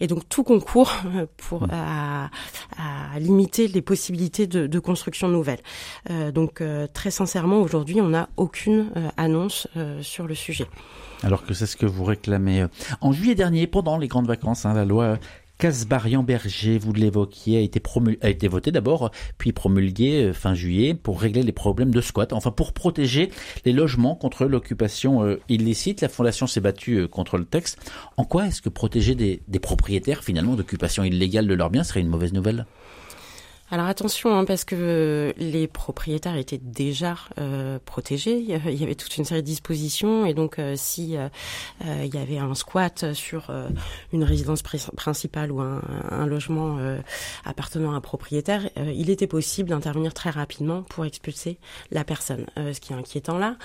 Et 0.00 0.06
donc 0.06 0.28
tout 0.28 0.44
concourt 0.44 0.92
euh, 1.06 1.26
pour 1.36 1.62
mmh. 1.62 1.70
à, 1.72 2.30
à, 2.76 3.18
limiter 3.18 3.68
les 3.68 3.82
possibilités 3.82 4.46
de, 4.46 4.66
de 4.66 4.78
construction 4.78 5.28
nouvelle. 5.28 5.58
Euh, 6.10 6.30
donc 6.30 6.60
euh, 6.60 6.86
très 6.92 7.10
sincèrement, 7.10 7.60
aujourd'hui, 7.60 8.00
on 8.00 8.08
n'a 8.08 8.28
aucune 8.36 8.90
annonce 9.16 9.68
sur 10.02 10.26
le 10.26 10.34
sujet. 10.34 10.66
Alors 11.22 11.44
que 11.44 11.54
c'est 11.54 11.66
ce 11.66 11.76
que 11.76 11.86
vous 11.86 12.04
réclamez. 12.04 12.66
En 13.00 13.12
juillet 13.12 13.34
dernier, 13.34 13.66
pendant 13.66 13.98
les 13.98 14.08
grandes 14.08 14.26
vacances, 14.26 14.66
hein, 14.66 14.74
la 14.74 14.84
loi 14.84 15.18
Casbarian-Berger, 15.58 16.78
vous 16.78 16.92
l'évoquiez, 16.92 17.58
a 17.58 17.60
été 17.60 17.82
a 18.22 18.28
été 18.28 18.46
voté 18.46 18.70
d'abord, 18.70 19.10
puis 19.38 19.52
promulgué 19.52 20.26
euh, 20.26 20.32
fin 20.32 20.54
juillet 20.54 20.94
pour 20.94 21.20
régler 21.20 21.42
les 21.42 21.52
problèmes 21.52 21.90
de 21.90 22.00
squat, 22.00 22.32
enfin 22.32 22.52
pour 22.52 22.72
protéger 22.72 23.30
les 23.64 23.72
logements 23.72 24.14
contre 24.14 24.46
l'occupation 24.46 25.24
euh, 25.24 25.40
illicite. 25.48 26.00
La 26.00 26.08
Fondation 26.08 26.46
s'est 26.46 26.60
battue 26.60 26.98
euh, 26.98 27.08
contre 27.08 27.38
le 27.38 27.44
texte. 27.44 27.90
En 28.16 28.24
quoi 28.24 28.46
est-ce 28.46 28.62
que 28.62 28.68
protéger 28.68 29.16
des, 29.16 29.42
des 29.48 29.58
propriétaires 29.58 30.22
finalement 30.22 30.54
d'occupation 30.54 31.02
illégale 31.02 31.48
de 31.48 31.54
leurs 31.54 31.70
biens 31.70 31.84
serait 31.84 32.00
une 32.00 32.08
mauvaise 32.08 32.32
nouvelle? 32.32 32.64
Alors 33.70 33.86
attention, 33.86 34.34
hein, 34.34 34.46
parce 34.46 34.64
que 34.64 35.34
les 35.36 35.66
propriétaires 35.66 36.36
étaient 36.36 36.60
déjà 36.62 37.16
euh, 37.38 37.78
protégés. 37.84 38.38
Il 38.38 38.48
y 38.48 38.82
avait 38.82 38.94
toute 38.94 39.18
une 39.18 39.26
série 39.26 39.42
de 39.42 39.46
dispositions, 39.46 40.24
et 40.24 40.32
donc 40.32 40.58
euh, 40.58 40.72
si 40.74 41.18
euh, 41.18 41.28
il 41.84 42.14
y 42.14 42.16
avait 42.16 42.38
un 42.38 42.54
squat 42.54 43.12
sur 43.12 43.50
une 44.12 44.24
résidence 44.24 44.62
principale 44.62 45.52
ou 45.52 45.60
un, 45.60 45.82
un 46.10 46.26
logement 46.26 46.78
appartenant 47.44 47.92
à 47.92 47.96
un 47.96 48.00
propriétaire, 48.00 48.68
il 48.76 49.10
était 49.10 49.26
possible 49.26 49.70
d'intervenir 49.70 50.14
très 50.14 50.30
rapidement 50.30 50.82
pour 50.82 51.04
expulser 51.04 51.58
la 51.90 52.04
personne. 52.04 52.46
ce 52.56 52.80
qui 52.80 52.92
est 52.92 52.96
inquiétant 52.96 53.38
là, 53.38 53.56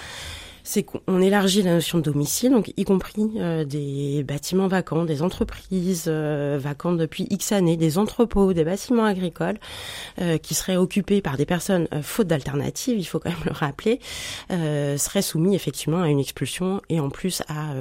c'est 0.64 0.84
qu'on 0.84 1.22
élargit 1.22 1.62
la 1.62 1.74
notion 1.74 1.98
de 1.98 2.04
domicile, 2.04 2.52
donc 2.52 2.74
y 2.78 2.84
compris 2.86 3.30
euh, 3.36 3.66
des 3.66 4.24
bâtiments 4.24 4.68
vacants, 4.68 5.04
des 5.04 5.22
entreprises 5.22 6.06
euh, 6.08 6.58
vacantes 6.60 6.98
depuis 6.98 7.28
X 7.30 7.52
années, 7.52 7.76
des 7.76 7.98
entrepôts, 7.98 8.54
des 8.54 8.64
bâtiments 8.64 9.04
agricoles 9.04 9.58
euh, 10.22 10.38
qui 10.38 10.54
seraient 10.54 10.78
occupés 10.78 11.22
par 11.22 11.36
des 11.36 11.46
personnes 11.46 11.88
faute 12.02 12.28
d'alternative, 12.28 12.98
il 12.98 13.04
faut 13.04 13.20
quand 13.20 13.30
même 13.30 13.44
le 13.46 13.52
rappeler, 13.52 14.00
seraient 14.50 15.22
soumis 15.22 15.56
effectivement 15.56 16.02
à 16.02 16.08
une 16.08 16.20
expulsion 16.20 16.82
et 16.90 17.00
en 17.00 17.10
plus 17.10 17.42
à, 17.48 17.74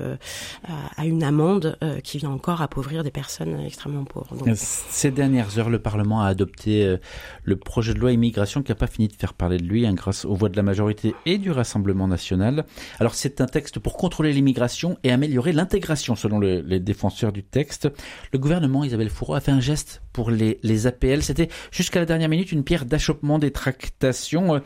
à, 0.97 1.07
une 1.07 1.23
amende 1.23 1.79
qui 2.03 2.19
vient 2.19 2.31
encore 2.31 2.63
appauvrir 2.63 3.05
des 3.05 3.11
personnes 3.11 3.61
extrêmement 3.61 4.05
pauvres. 4.05 4.37
Ces 4.55 5.11
dernières 5.11 5.59
heures, 5.59 5.71
le 5.71 5.79
Parlement 5.79 6.23
a 6.23 6.27
adopté 6.27 6.97
le 7.45 7.57
projet 7.57 7.95
de 7.95 7.99
loi 7.99 8.13
immigration 8.13 8.63
qui 8.63 8.71
n'a 8.71 8.77
pas 8.77 8.87
fini 8.87 9.09
de 9.09 9.15
faire 9.15 9.35
parler 9.35 9.59
de 9.59 9.65
lui 9.65 9.87
hein, 9.87 9.95
grâce 9.95 10.25
aux 10.25 10.35
voix 10.35 10.49
de 10.49 10.57
la 10.57 10.63
majorité 10.63 11.15
et 11.27 11.39
du 11.39 11.51
Rassemblement 11.51 12.09
national. 12.09 12.65
Alors 13.01 13.15
c'est 13.15 13.41
un 13.41 13.47
texte 13.47 13.79
pour 13.79 13.97
contrôler 13.97 14.33
l'immigration 14.33 14.97
et 15.03 15.11
améliorer 15.11 15.53
l'intégration 15.53 16.17
selon 16.17 16.41
les 16.41 16.81
défenseurs 16.81 17.33
du 17.33 17.43
texte. 17.43 17.89
Le 18.33 18.39
gouvernement, 18.39 18.85
Isabelle 18.85 19.11
Fourreau, 19.11 19.35
a 19.35 19.41
fait 19.41 19.53
un 19.53 19.61
geste 19.61 20.03
pour 20.13 20.31
les, 20.31 20.59
les 20.63 20.87
APL. 20.87 21.23
C'était 21.23 21.49
jusqu'à 21.71 22.01
la 22.01 22.07
dernière 22.07 22.29
minute 22.29 22.53
une 22.53 22.65
pierre 22.65 22.85
d'achoppement 22.85 23.39
des 23.39 23.51
tractations 23.51 24.57
euh, 24.57 24.59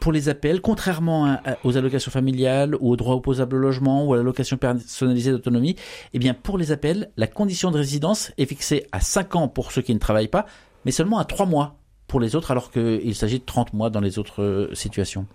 pour 0.00 0.12
les 0.12 0.28
APL, 0.28 0.60
contrairement 0.60 1.38
aux 1.62 1.76
allocations 1.76 2.10
familiales 2.10 2.76
ou 2.80 2.90
aux 2.90 2.96
droits 2.96 3.14
opposables 3.14 3.56
au 3.56 3.58
logement 3.58 4.04
ou 4.04 4.14
à 4.14 4.16
l'allocation 4.16 4.56
personnalisée 4.56 5.30
d'autonomie. 5.30 5.76
Eh 6.12 6.18
bien 6.18 6.34
pour 6.34 6.58
les 6.58 6.72
APL, 6.72 7.10
la 7.16 7.26
condition 7.26 7.70
de 7.70 7.78
résidence 7.78 8.32
est 8.38 8.46
fixée 8.46 8.86
à 8.92 9.00
5 9.00 9.36
ans 9.36 9.48
pour 9.48 9.72
ceux 9.72 9.82
qui 9.82 9.94
ne 9.94 9.98
travaillent 9.98 10.28
pas, 10.28 10.46
mais 10.84 10.92
seulement 10.92 11.18
à 11.18 11.24
3 11.24 11.46
mois 11.46 11.78
pour 12.14 12.20
les 12.20 12.36
autres 12.36 12.52
alors 12.52 12.70
qu'il 12.70 13.16
s'agit 13.16 13.40
de 13.40 13.44
30 13.44 13.72
mois 13.72 13.90
dans 13.90 13.98
les 13.98 14.20
autres 14.20 14.70
situations 14.72 15.26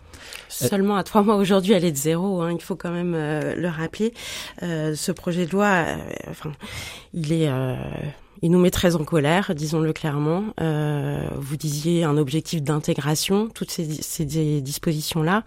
Seulement 0.48 0.96
à 0.96 1.04
trois 1.04 1.24
mois 1.24 1.36
aujourd'hui, 1.36 1.74
elle 1.74 1.84
est 1.84 1.92
de 1.92 1.98
zéro. 1.98 2.42
Hein, 2.42 2.54
il 2.54 2.62
faut 2.62 2.78
quand 2.78 2.92
même 2.92 3.14
le 3.14 3.68
rappeler. 3.68 4.14
ce 4.62 5.12
projet 5.12 5.46
de 5.46 5.52
loi, 5.52 5.86
enfin, 6.30 6.54
il 7.14 7.34
est 7.34 7.50
il 8.42 8.52
nous 8.52 8.60
met 8.60 8.72
très 8.72 8.96
en 8.96 9.04
colère, 9.04 9.54
disons-le 9.54 9.92
clairement. 9.92 10.46
Euh, 10.62 11.28
vous 11.36 11.58
disiez 11.58 12.04
un 12.04 12.18
objectif 12.18 12.62
d'intégration. 12.62 13.50
Toutes 13.50 13.72
ces, 13.72 13.86
dispositions-là, 14.62 15.44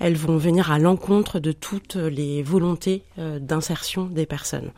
elles 0.00 0.16
vont 0.16 0.36
venir 0.36 0.72
à 0.72 0.78
l'encontre 0.78 1.38
de 1.38 1.52
toutes 1.52 1.94
les 1.94 2.42
volontés 2.42 3.04
euh, 3.18 3.38
d'insertion 3.38 4.06
des 4.06 4.26
personnes. 4.26 4.72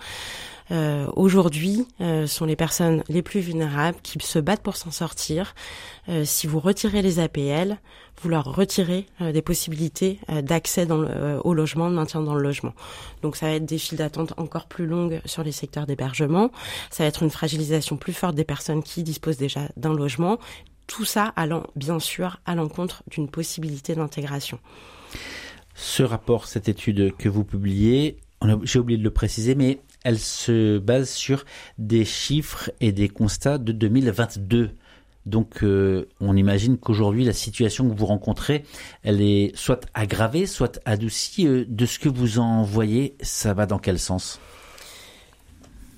Euh, 0.71 1.06
aujourd'hui 1.14 1.87
euh, 2.00 2.26
sont 2.26 2.47
les 2.47 2.56
personnes 2.56 3.04
les 3.09 3.23
plus 3.23 3.40
vulnérables 3.40 3.99
qui 4.02 4.18
se 4.21 4.38
battent 4.38 4.62
pour 4.62 4.76
s'en 4.76 4.90
sortir. 4.90 5.54
Euh, 6.09 6.25
si 6.25 6.47
vous 6.47 6.59
retirez 6.59 7.02
les 7.02 7.18
APL, 7.18 7.78
vous 8.23 8.28
leur 8.28 8.44
retirez 8.44 9.06
euh, 9.21 9.33
des 9.33 9.42
possibilités 9.42 10.21
d'accès 10.42 10.87
au 10.90 11.54
logement, 11.54 11.90
de 11.90 11.94
maintien 11.94 12.23
dans 12.23 12.35
le 12.35 12.42
logement. 12.42 12.73
Donc 13.23 13.37
ça 13.37 13.47
va 13.47 13.52
être 13.52 13.66
des 13.66 13.78
files 13.78 13.99
d'attente 13.99 14.33
encore 14.37 14.66
plus 14.66 14.87
longues 14.87 15.21
sur 15.25 15.42
les 15.42 15.52
secteurs 15.52 15.87
d'hébergement. 15.87 16.50
Ça 16.90 17.04
va 17.04 17.09
être 17.09 17.23
une 17.23 17.30
fragilisation 17.30 17.97
plus 17.97 18.12
forte 18.12 18.35
des 18.35 18.44
personnes 18.44 18.83
qui 18.83 19.02
disposent 19.02 19.37
déjà 19.37 19.68
d'un 19.76 19.94
logement. 19.94 20.38
Tout 20.87 21.04
ça 21.04 21.33
allant 21.37 21.64
bien 21.76 21.99
sûr 21.99 22.40
à 22.47 22.54
l'encontre 22.54 23.02
d'une 23.11 23.28
possibilité 23.28 23.94
d'intégration. 23.94 24.59
Ce 25.75 26.02
rapport, 26.02 26.47
cette 26.47 26.68
étude 26.68 27.16
que 27.16 27.28
vous 27.28 27.44
publiez, 27.44 28.18
j'ai 28.62 28.78
oublié 28.78 28.98
de 28.98 29.04
le 29.04 29.10
préciser, 29.10 29.54
mais 29.54 29.80
elle 30.04 30.18
se 30.18 30.78
base 30.78 31.10
sur 31.10 31.44
des 31.78 32.04
chiffres 32.04 32.70
et 32.80 32.92
des 32.92 33.08
constats 33.08 33.58
de 33.58 33.72
2022. 33.72 34.70
Donc 35.26 35.62
euh, 35.62 36.06
on 36.20 36.36
imagine 36.36 36.76
qu'aujourd'hui 36.76 37.24
la 37.24 37.32
situation 37.32 37.88
que 37.88 37.96
vous 37.96 38.06
rencontrez, 38.06 38.64
elle 39.02 39.22
est 39.22 39.52
soit 39.56 39.86
aggravée, 39.94 40.46
soit 40.46 40.80
adoucie. 40.84 41.46
Euh, 41.46 41.64
de 41.66 41.86
ce 41.86 41.98
que 41.98 42.10
vous 42.10 42.38
en 42.38 42.62
voyez, 42.62 43.16
ça 43.22 43.54
va 43.54 43.66
dans 43.66 43.78
quel 43.78 43.98
sens? 43.98 44.38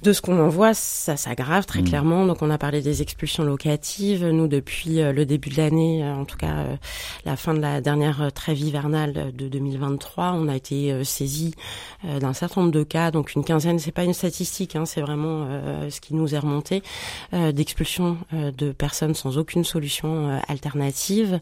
De 0.03 0.12
ce 0.12 0.21
qu'on 0.21 0.38
en 0.38 0.49
voit, 0.49 0.75
ça 0.75 1.17
s'aggrave 1.17 1.67
très 1.67 1.83
mm. 1.83 1.88
clairement. 1.88 2.26
Donc 2.26 2.43
on 2.43 2.50
a 2.50 2.59
parlé 2.59 2.83
des 2.83 3.03
expulsions 3.03 3.45
locatives. 3.45 4.26
Nous, 4.26 4.49
depuis 4.49 5.00
euh, 5.00 5.12
le 5.12 5.25
début 5.26 5.50
de 5.50 5.57
l'année, 5.57 6.05
euh, 6.05 6.15
en 6.15 6.25
tout 6.25 6.37
cas 6.37 6.59
euh, 6.59 6.76
la 7.25 7.37
fin 7.37 7.55
de 7.55 7.61
la 7.61 7.81
dernière 7.81 8.31
trêve 8.33 8.61
hivernale 8.61 9.33
de 9.35 9.49
2023, 9.49 10.33
on 10.33 10.49
a 10.49 10.57
été 10.57 11.05
saisi 11.05 11.55
d'un 12.05 12.33
certain 12.33 12.62
nombre 12.62 12.73
de 12.73 12.83
cas. 12.83 13.11
Donc 13.11 13.35
une 13.35 13.45
quinzaine, 13.45 13.79
c'est 13.79 13.93
pas 13.93 14.05
une 14.05 14.15
statistique, 14.15 14.76
hein, 14.76 14.87
c'est 14.87 15.00
vraiment 15.00 15.47
ce 15.88 16.00
qui 16.00 16.15
nous 16.15 16.35
est 16.35 16.38
remonté 16.38 16.83
d'expulsion 17.33 18.19
de 18.33 18.73
personnes 18.73 19.15
sans 19.15 19.38
aucune 19.38 19.65
solution 19.65 20.41
alternative. 20.49 21.41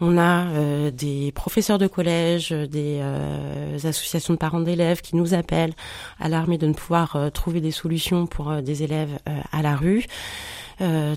On 0.00 0.18
a 0.18 0.46
euh, 0.46 0.90
des 0.90 1.32
professeurs 1.32 1.78
de 1.78 1.86
collège, 1.86 2.50
des 2.50 2.98
euh, 3.00 3.76
associations 3.84 4.34
de 4.34 4.38
parents 4.38 4.60
d'élèves 4.60 5.00
qui 5.00 5.16
nous 5.16 5.34
appellent 5.34 5.74
alarmés 6.18 6.58
de 6.58 6.66
ne 6.66 6.72
pouvoir 6.72 7.16
euh, 7.16 7.30
trouver 7.30 7.60
des 7.60 7.70
solutions 7.70 8.26
pour 8.26 8.62
des 8.62 8.82
élèves 8.82 9.18
à 9.52 9.62
la 9.62 9.76
rue. 9.76 10.06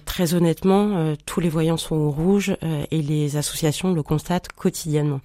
très 0.06 0.34
honnêtement, 0.34 1.16
tous 1.26 1.40
les 1.40 1.50
voyants 1.50 1.78
sont 1.78 1.96
au 1.96 2.12
rouge 2.12 2.56
et 2.92 3.02
les 3.02 3.38
associations 3.38 3.94
le 3.94 4.04
constatent 4.04 4.50
quotidiennement. 4.50 5.20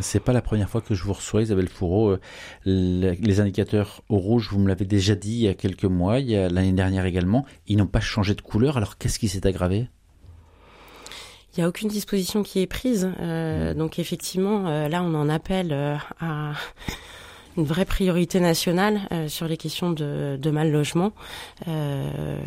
C'est 0.00 0.20
pas 0.20 0.32
la 0.32 0.40
première 0.40 0.68
fois 0.68 0.80
que 0.80 0.94
je 0.94 1.02
vous 1.02 1.12
reçois, 1.12 1.42
Isabelle 1.42 1.68
Fourreau. 1.68 2.16
Les 2.64 3.40
indicateurs 3.40 4.02
au 4.08 4.18
rouge, 4.18 4.48
vous 4.50 4.60
me 4.60 4.68
l'avez 4.68 4.84
déjà 4.84 5.14
dit 5.14 5.32
il 5.32 5.42
y 5.42 5.48
a 5.48 5.54
quelques 5.54 5.84
mois, 5.84 6.20
l'année 6.20 6.72
dernière 6.72 7.06
également, 7.06 7.44
ils 7.66 7.76
n'ont 7.76 7.86
pas 7.86 8.00
changé 8.00 8.34
de 8.34 8.40
couleur. 8.40 8.76
Alors 8.76 8.98
qu'est-ce 8.98 9.18
qui 9.18 9.28
s'est 9.28 9.46
aggravé? 9.46 9.88
Il 11.54 11.60
n'y 11.60 11.64
a 11.64 11.68
aucune 11.68 11.88
disposition 11.88 12.42
qui 12.42 12.60
est 12.60 12.66
prise. 12.66 13.10
Euh, 13.20 13.72
mmh. 13.72 13.76
donc 13.76 13.98
effectivement, 13.98 14.66
euh, 14.66 14.88
là, 14.88 15.02
on 15.02 15.14
en 15.14 15.28
appelle 15.28 15.72
euh, 15.72 15.96
à 16.20 16.52
une 17.58 17.64
vraie 17.64 17.84
priorité 17.84 18.40
nationale 18.40 18.98
sur 19.28 19.46
les 19.46 19.58
questions 19.58 19.90
de, 19.90 20.38
de 20.40 20.50
mal 20.50 20.72
logement. 20.72 21.12
Euh, 21.68 22.38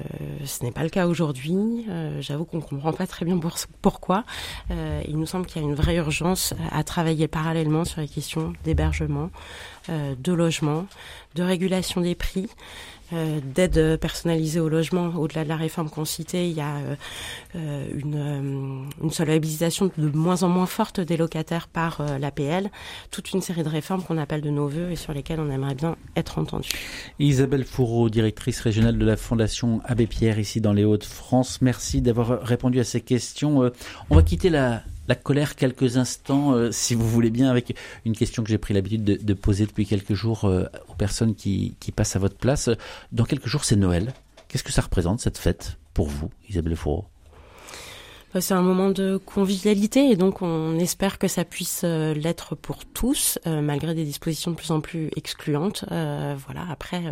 ce 0.44 0.64
n'est 0.64 0.72
pas 0.72 0.82
le 0.82 0.90
cas 0.90 1.06
aujourd'hui. 1.06 1.86
J'avoue 2.22 2.44
qu'on 2.44 2.60
comprend 2.60 2.92
pas 2.92 3.06
très 3.06 3.24
bien 3.24 3.38
pour, 3.38 3.54
pourquoi. 3.84 4.24
il 4.72 5.16
nous 5.20 5.28
semble 5.28 5.46
qu'il 5.46 5.62
y 5.62 5.66
a 5.66 5.68
une 5.68 5.76
vraie 5.76 5.98
urgence 5.98 6.56
à 6.72 6.84
travailler 6.84 7.28
parallèlement 7.28 7.86
sur 7.86 8.02
les 8.02 8.08
questions 8.08 8.54
d'hébergement, 8.64 9.30
de 9.90 10.34
logement, 10.34 10.88
de 11.36 11.44
régulation 11.44 12.02
des 12.02 12.16
prix. 12.16 12.50
Euh, 13.14 13.40
d'aide 13.54 14.00
personnalisée 14.00 14.60
au 14.60 14.68
logement, 14.68 15.14
au-delà 15.16 15.44
de 15.44 15.50
la 15.50 15.58
réforme 15.58 15.92
qu'on 15.92 16.06
citait, 16.06 16.50
il 16.50 16.56
y 16.56 16.62
a 16.62 16.78
euh, 16.78 16.96
euh, 17.56 17.88
une, 17.96 18.88
une 19.02 19.12
solvabilisation 19.12 19.92
de 19.96 20.10
moins 20.10 20.42
en 20.42 20.50
moins 20.50 20.66
forte 20.66 21.00
des 21.00 21.16
locataires 21.16 21.68
par 21.68 22.02
l'APL, 22.20 22.72
toute 23.12 23.32
une 23.32 23.42
série 23.42 23.62
de 23.62 23.70
réformes 23.70 24.02
qu'on 24.02 24.18
appelle 24.18 24.42
de 24.42 24.50
nos 24.50 24.68
voeux 24.68 24.92
et 24.92 24.96
sur 24.96 25.14
lesquelles 25.14 25.40
on 25.40 25.52
aimerait 25.52 25.76
bien 25.76 25.98
être 26.16 26.40
entendu. 26.40 26.70
Isabelle 27.20 27.64
Fourreau, 27.64 28.10
directrice 28.10 28.60
régionale 28.60 28.98
de 28.98 29.06
la 29.06 29.18
Fondation 29.18 29.82
Abbé 29.86 30.08
Pierre 30.08 30.40
ici 30.40 30.60
dans 30.60 30.74
les 30.74 30.84
Hauts-de-France, 30.84 31.62
merci 31.62 32.02
d'avoir 32.02 32.42
répondu 32.42 32.80
à 32.80 32.84
ces 32.84 33.02
questions. 33.02 33.72
On 34.10 34.16
va 34.16 34.24
quitter 34.24 34.50
la, 34.50 34.82
la 35.08 35.16
colère 35.16 35.56
quelques 35.56 35.98
instants, 35.98 36.54
euh, 36.54 36.72
si 36.72 36.96
vous 36.96 37.08
voulez 37.08 37.30
bien, 37.30 37.50
avec 37.50 37.76
une 38.06 38.16
question 38.16 38.44
que 38.44 38.50
j'ai 38.50 38.58
pris 38.58 38.74
l'habitude 38.74 39.04
de, 39.04 39.34
poser 39.34 39.66
depuis 39.66 39.86
quelques 39.86 40.14
jours 40.14 40.46
euh, 40.46 40.66
aux 40.88 40.96
personnes 40.96 41.36
qui, 41.36 41.76
qui, 41.80 41.92
passent 41.92 42.16
à 42.16 42.20
votre 42.20 42.38
place. 42.38 42.70
Dans 43.12 43.26
quelques 43.26 43.48
jours, 43.48 43.66
c'est 43.66 43.76
Noël. 43.76 44.14
Qu'est-ce 44.48 44.64
que 44.64 44.72
ça 44.72 44.82
représente, 44.82 45.20
cette 45.20 45.38
fête, 45.38 45.78
pour 45.94 46.08
vous, 46.08 46.30
Isabelle 46.50 46.76
Fourreau 46.76 47.06
c'est 48.42 48.54
un 48.54 48.62
moment 48.62 48.90
de 48.90 49.18
convivialité 49.18 50.10
et 50.10 50.16
donc 50.16 50.42
on 50.42 50.78
espère 50.80 51.18
que 51.18 51.28
ça 51.28 51.46
puisse 51.46 51.82
euh, 51.84 52.14
l'être 52.14 52.56
pour 52.56 52.86
tous, 52.86 53.40
euh, 53.48 53.62
malgré 53.62 53.94
des 53.94 54.04
dispositions 54.04 54.52
de 54.52 54.56
plus 54.56 54.72
en 54.72 54.82
plus 54.82 55.10
excluantes. 55.16 55.86
Euh, 55.92 56.36
voilà. 56.46 56.66
Après, 56.70 57.04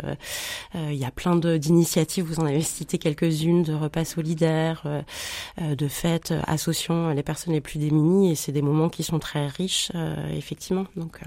il 0.74 0.94
y 0.94 1.04
a 1.04 1.10
plein 1.10 1.36
d'initiatives. 1.36 2.24
Vous 2.24 2.40
en 2.40 2.46
avez 2.46 2.60
cité 2.62 2.98
quelques-unes 2.98 3.62
de 3.62 3.72
repas 3.72 4.04
solidaires, 4.04 4.84
de 5.60 5.88
fêtes 5.88 6.34
associant 6.46 7.10
les 7.10 7.22
personnes 7.22 7.54
les 7.54 7.60
plus 7.60 7.78
démunies 7.78 8.32
et 8.32 8.34
c'est 8.34 8.52
des 8.52 8.62
moments 8.62 8.88
qui 8.88 9.02
sont 9.02 9.18
très 9.18 9.46
riches, 9.46 9.90
effectivement. 10.36 10.86
Donc. 10.96 11.20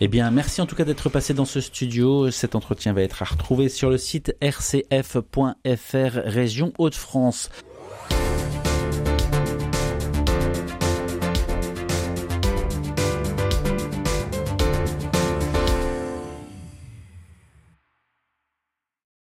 Eh 0.00 0.08
bien, 0.08 0.30
merci 0.30 0.60
en 0.60 0.66
tout 0.66 0.76
cas 0.76 0.84
d'être 0.84 1.08
passé 1.08 1.34
dans 1.34 1.44
ce 1.44 1.60
studio. 1.60 2.30
Cet 2.30 2.54
entretien 2.54 2.92
va 2.92 3.02
être 3.02 3.22
à 3.22 3.26
retrouver 3.26 3.68
sur 3.68 3.90
le 3.90 3.98
site 3.98 4.34
rcf.fr 4.42 6.18
région 6.24 6.72
Hauts-de-France. 6.78 7.50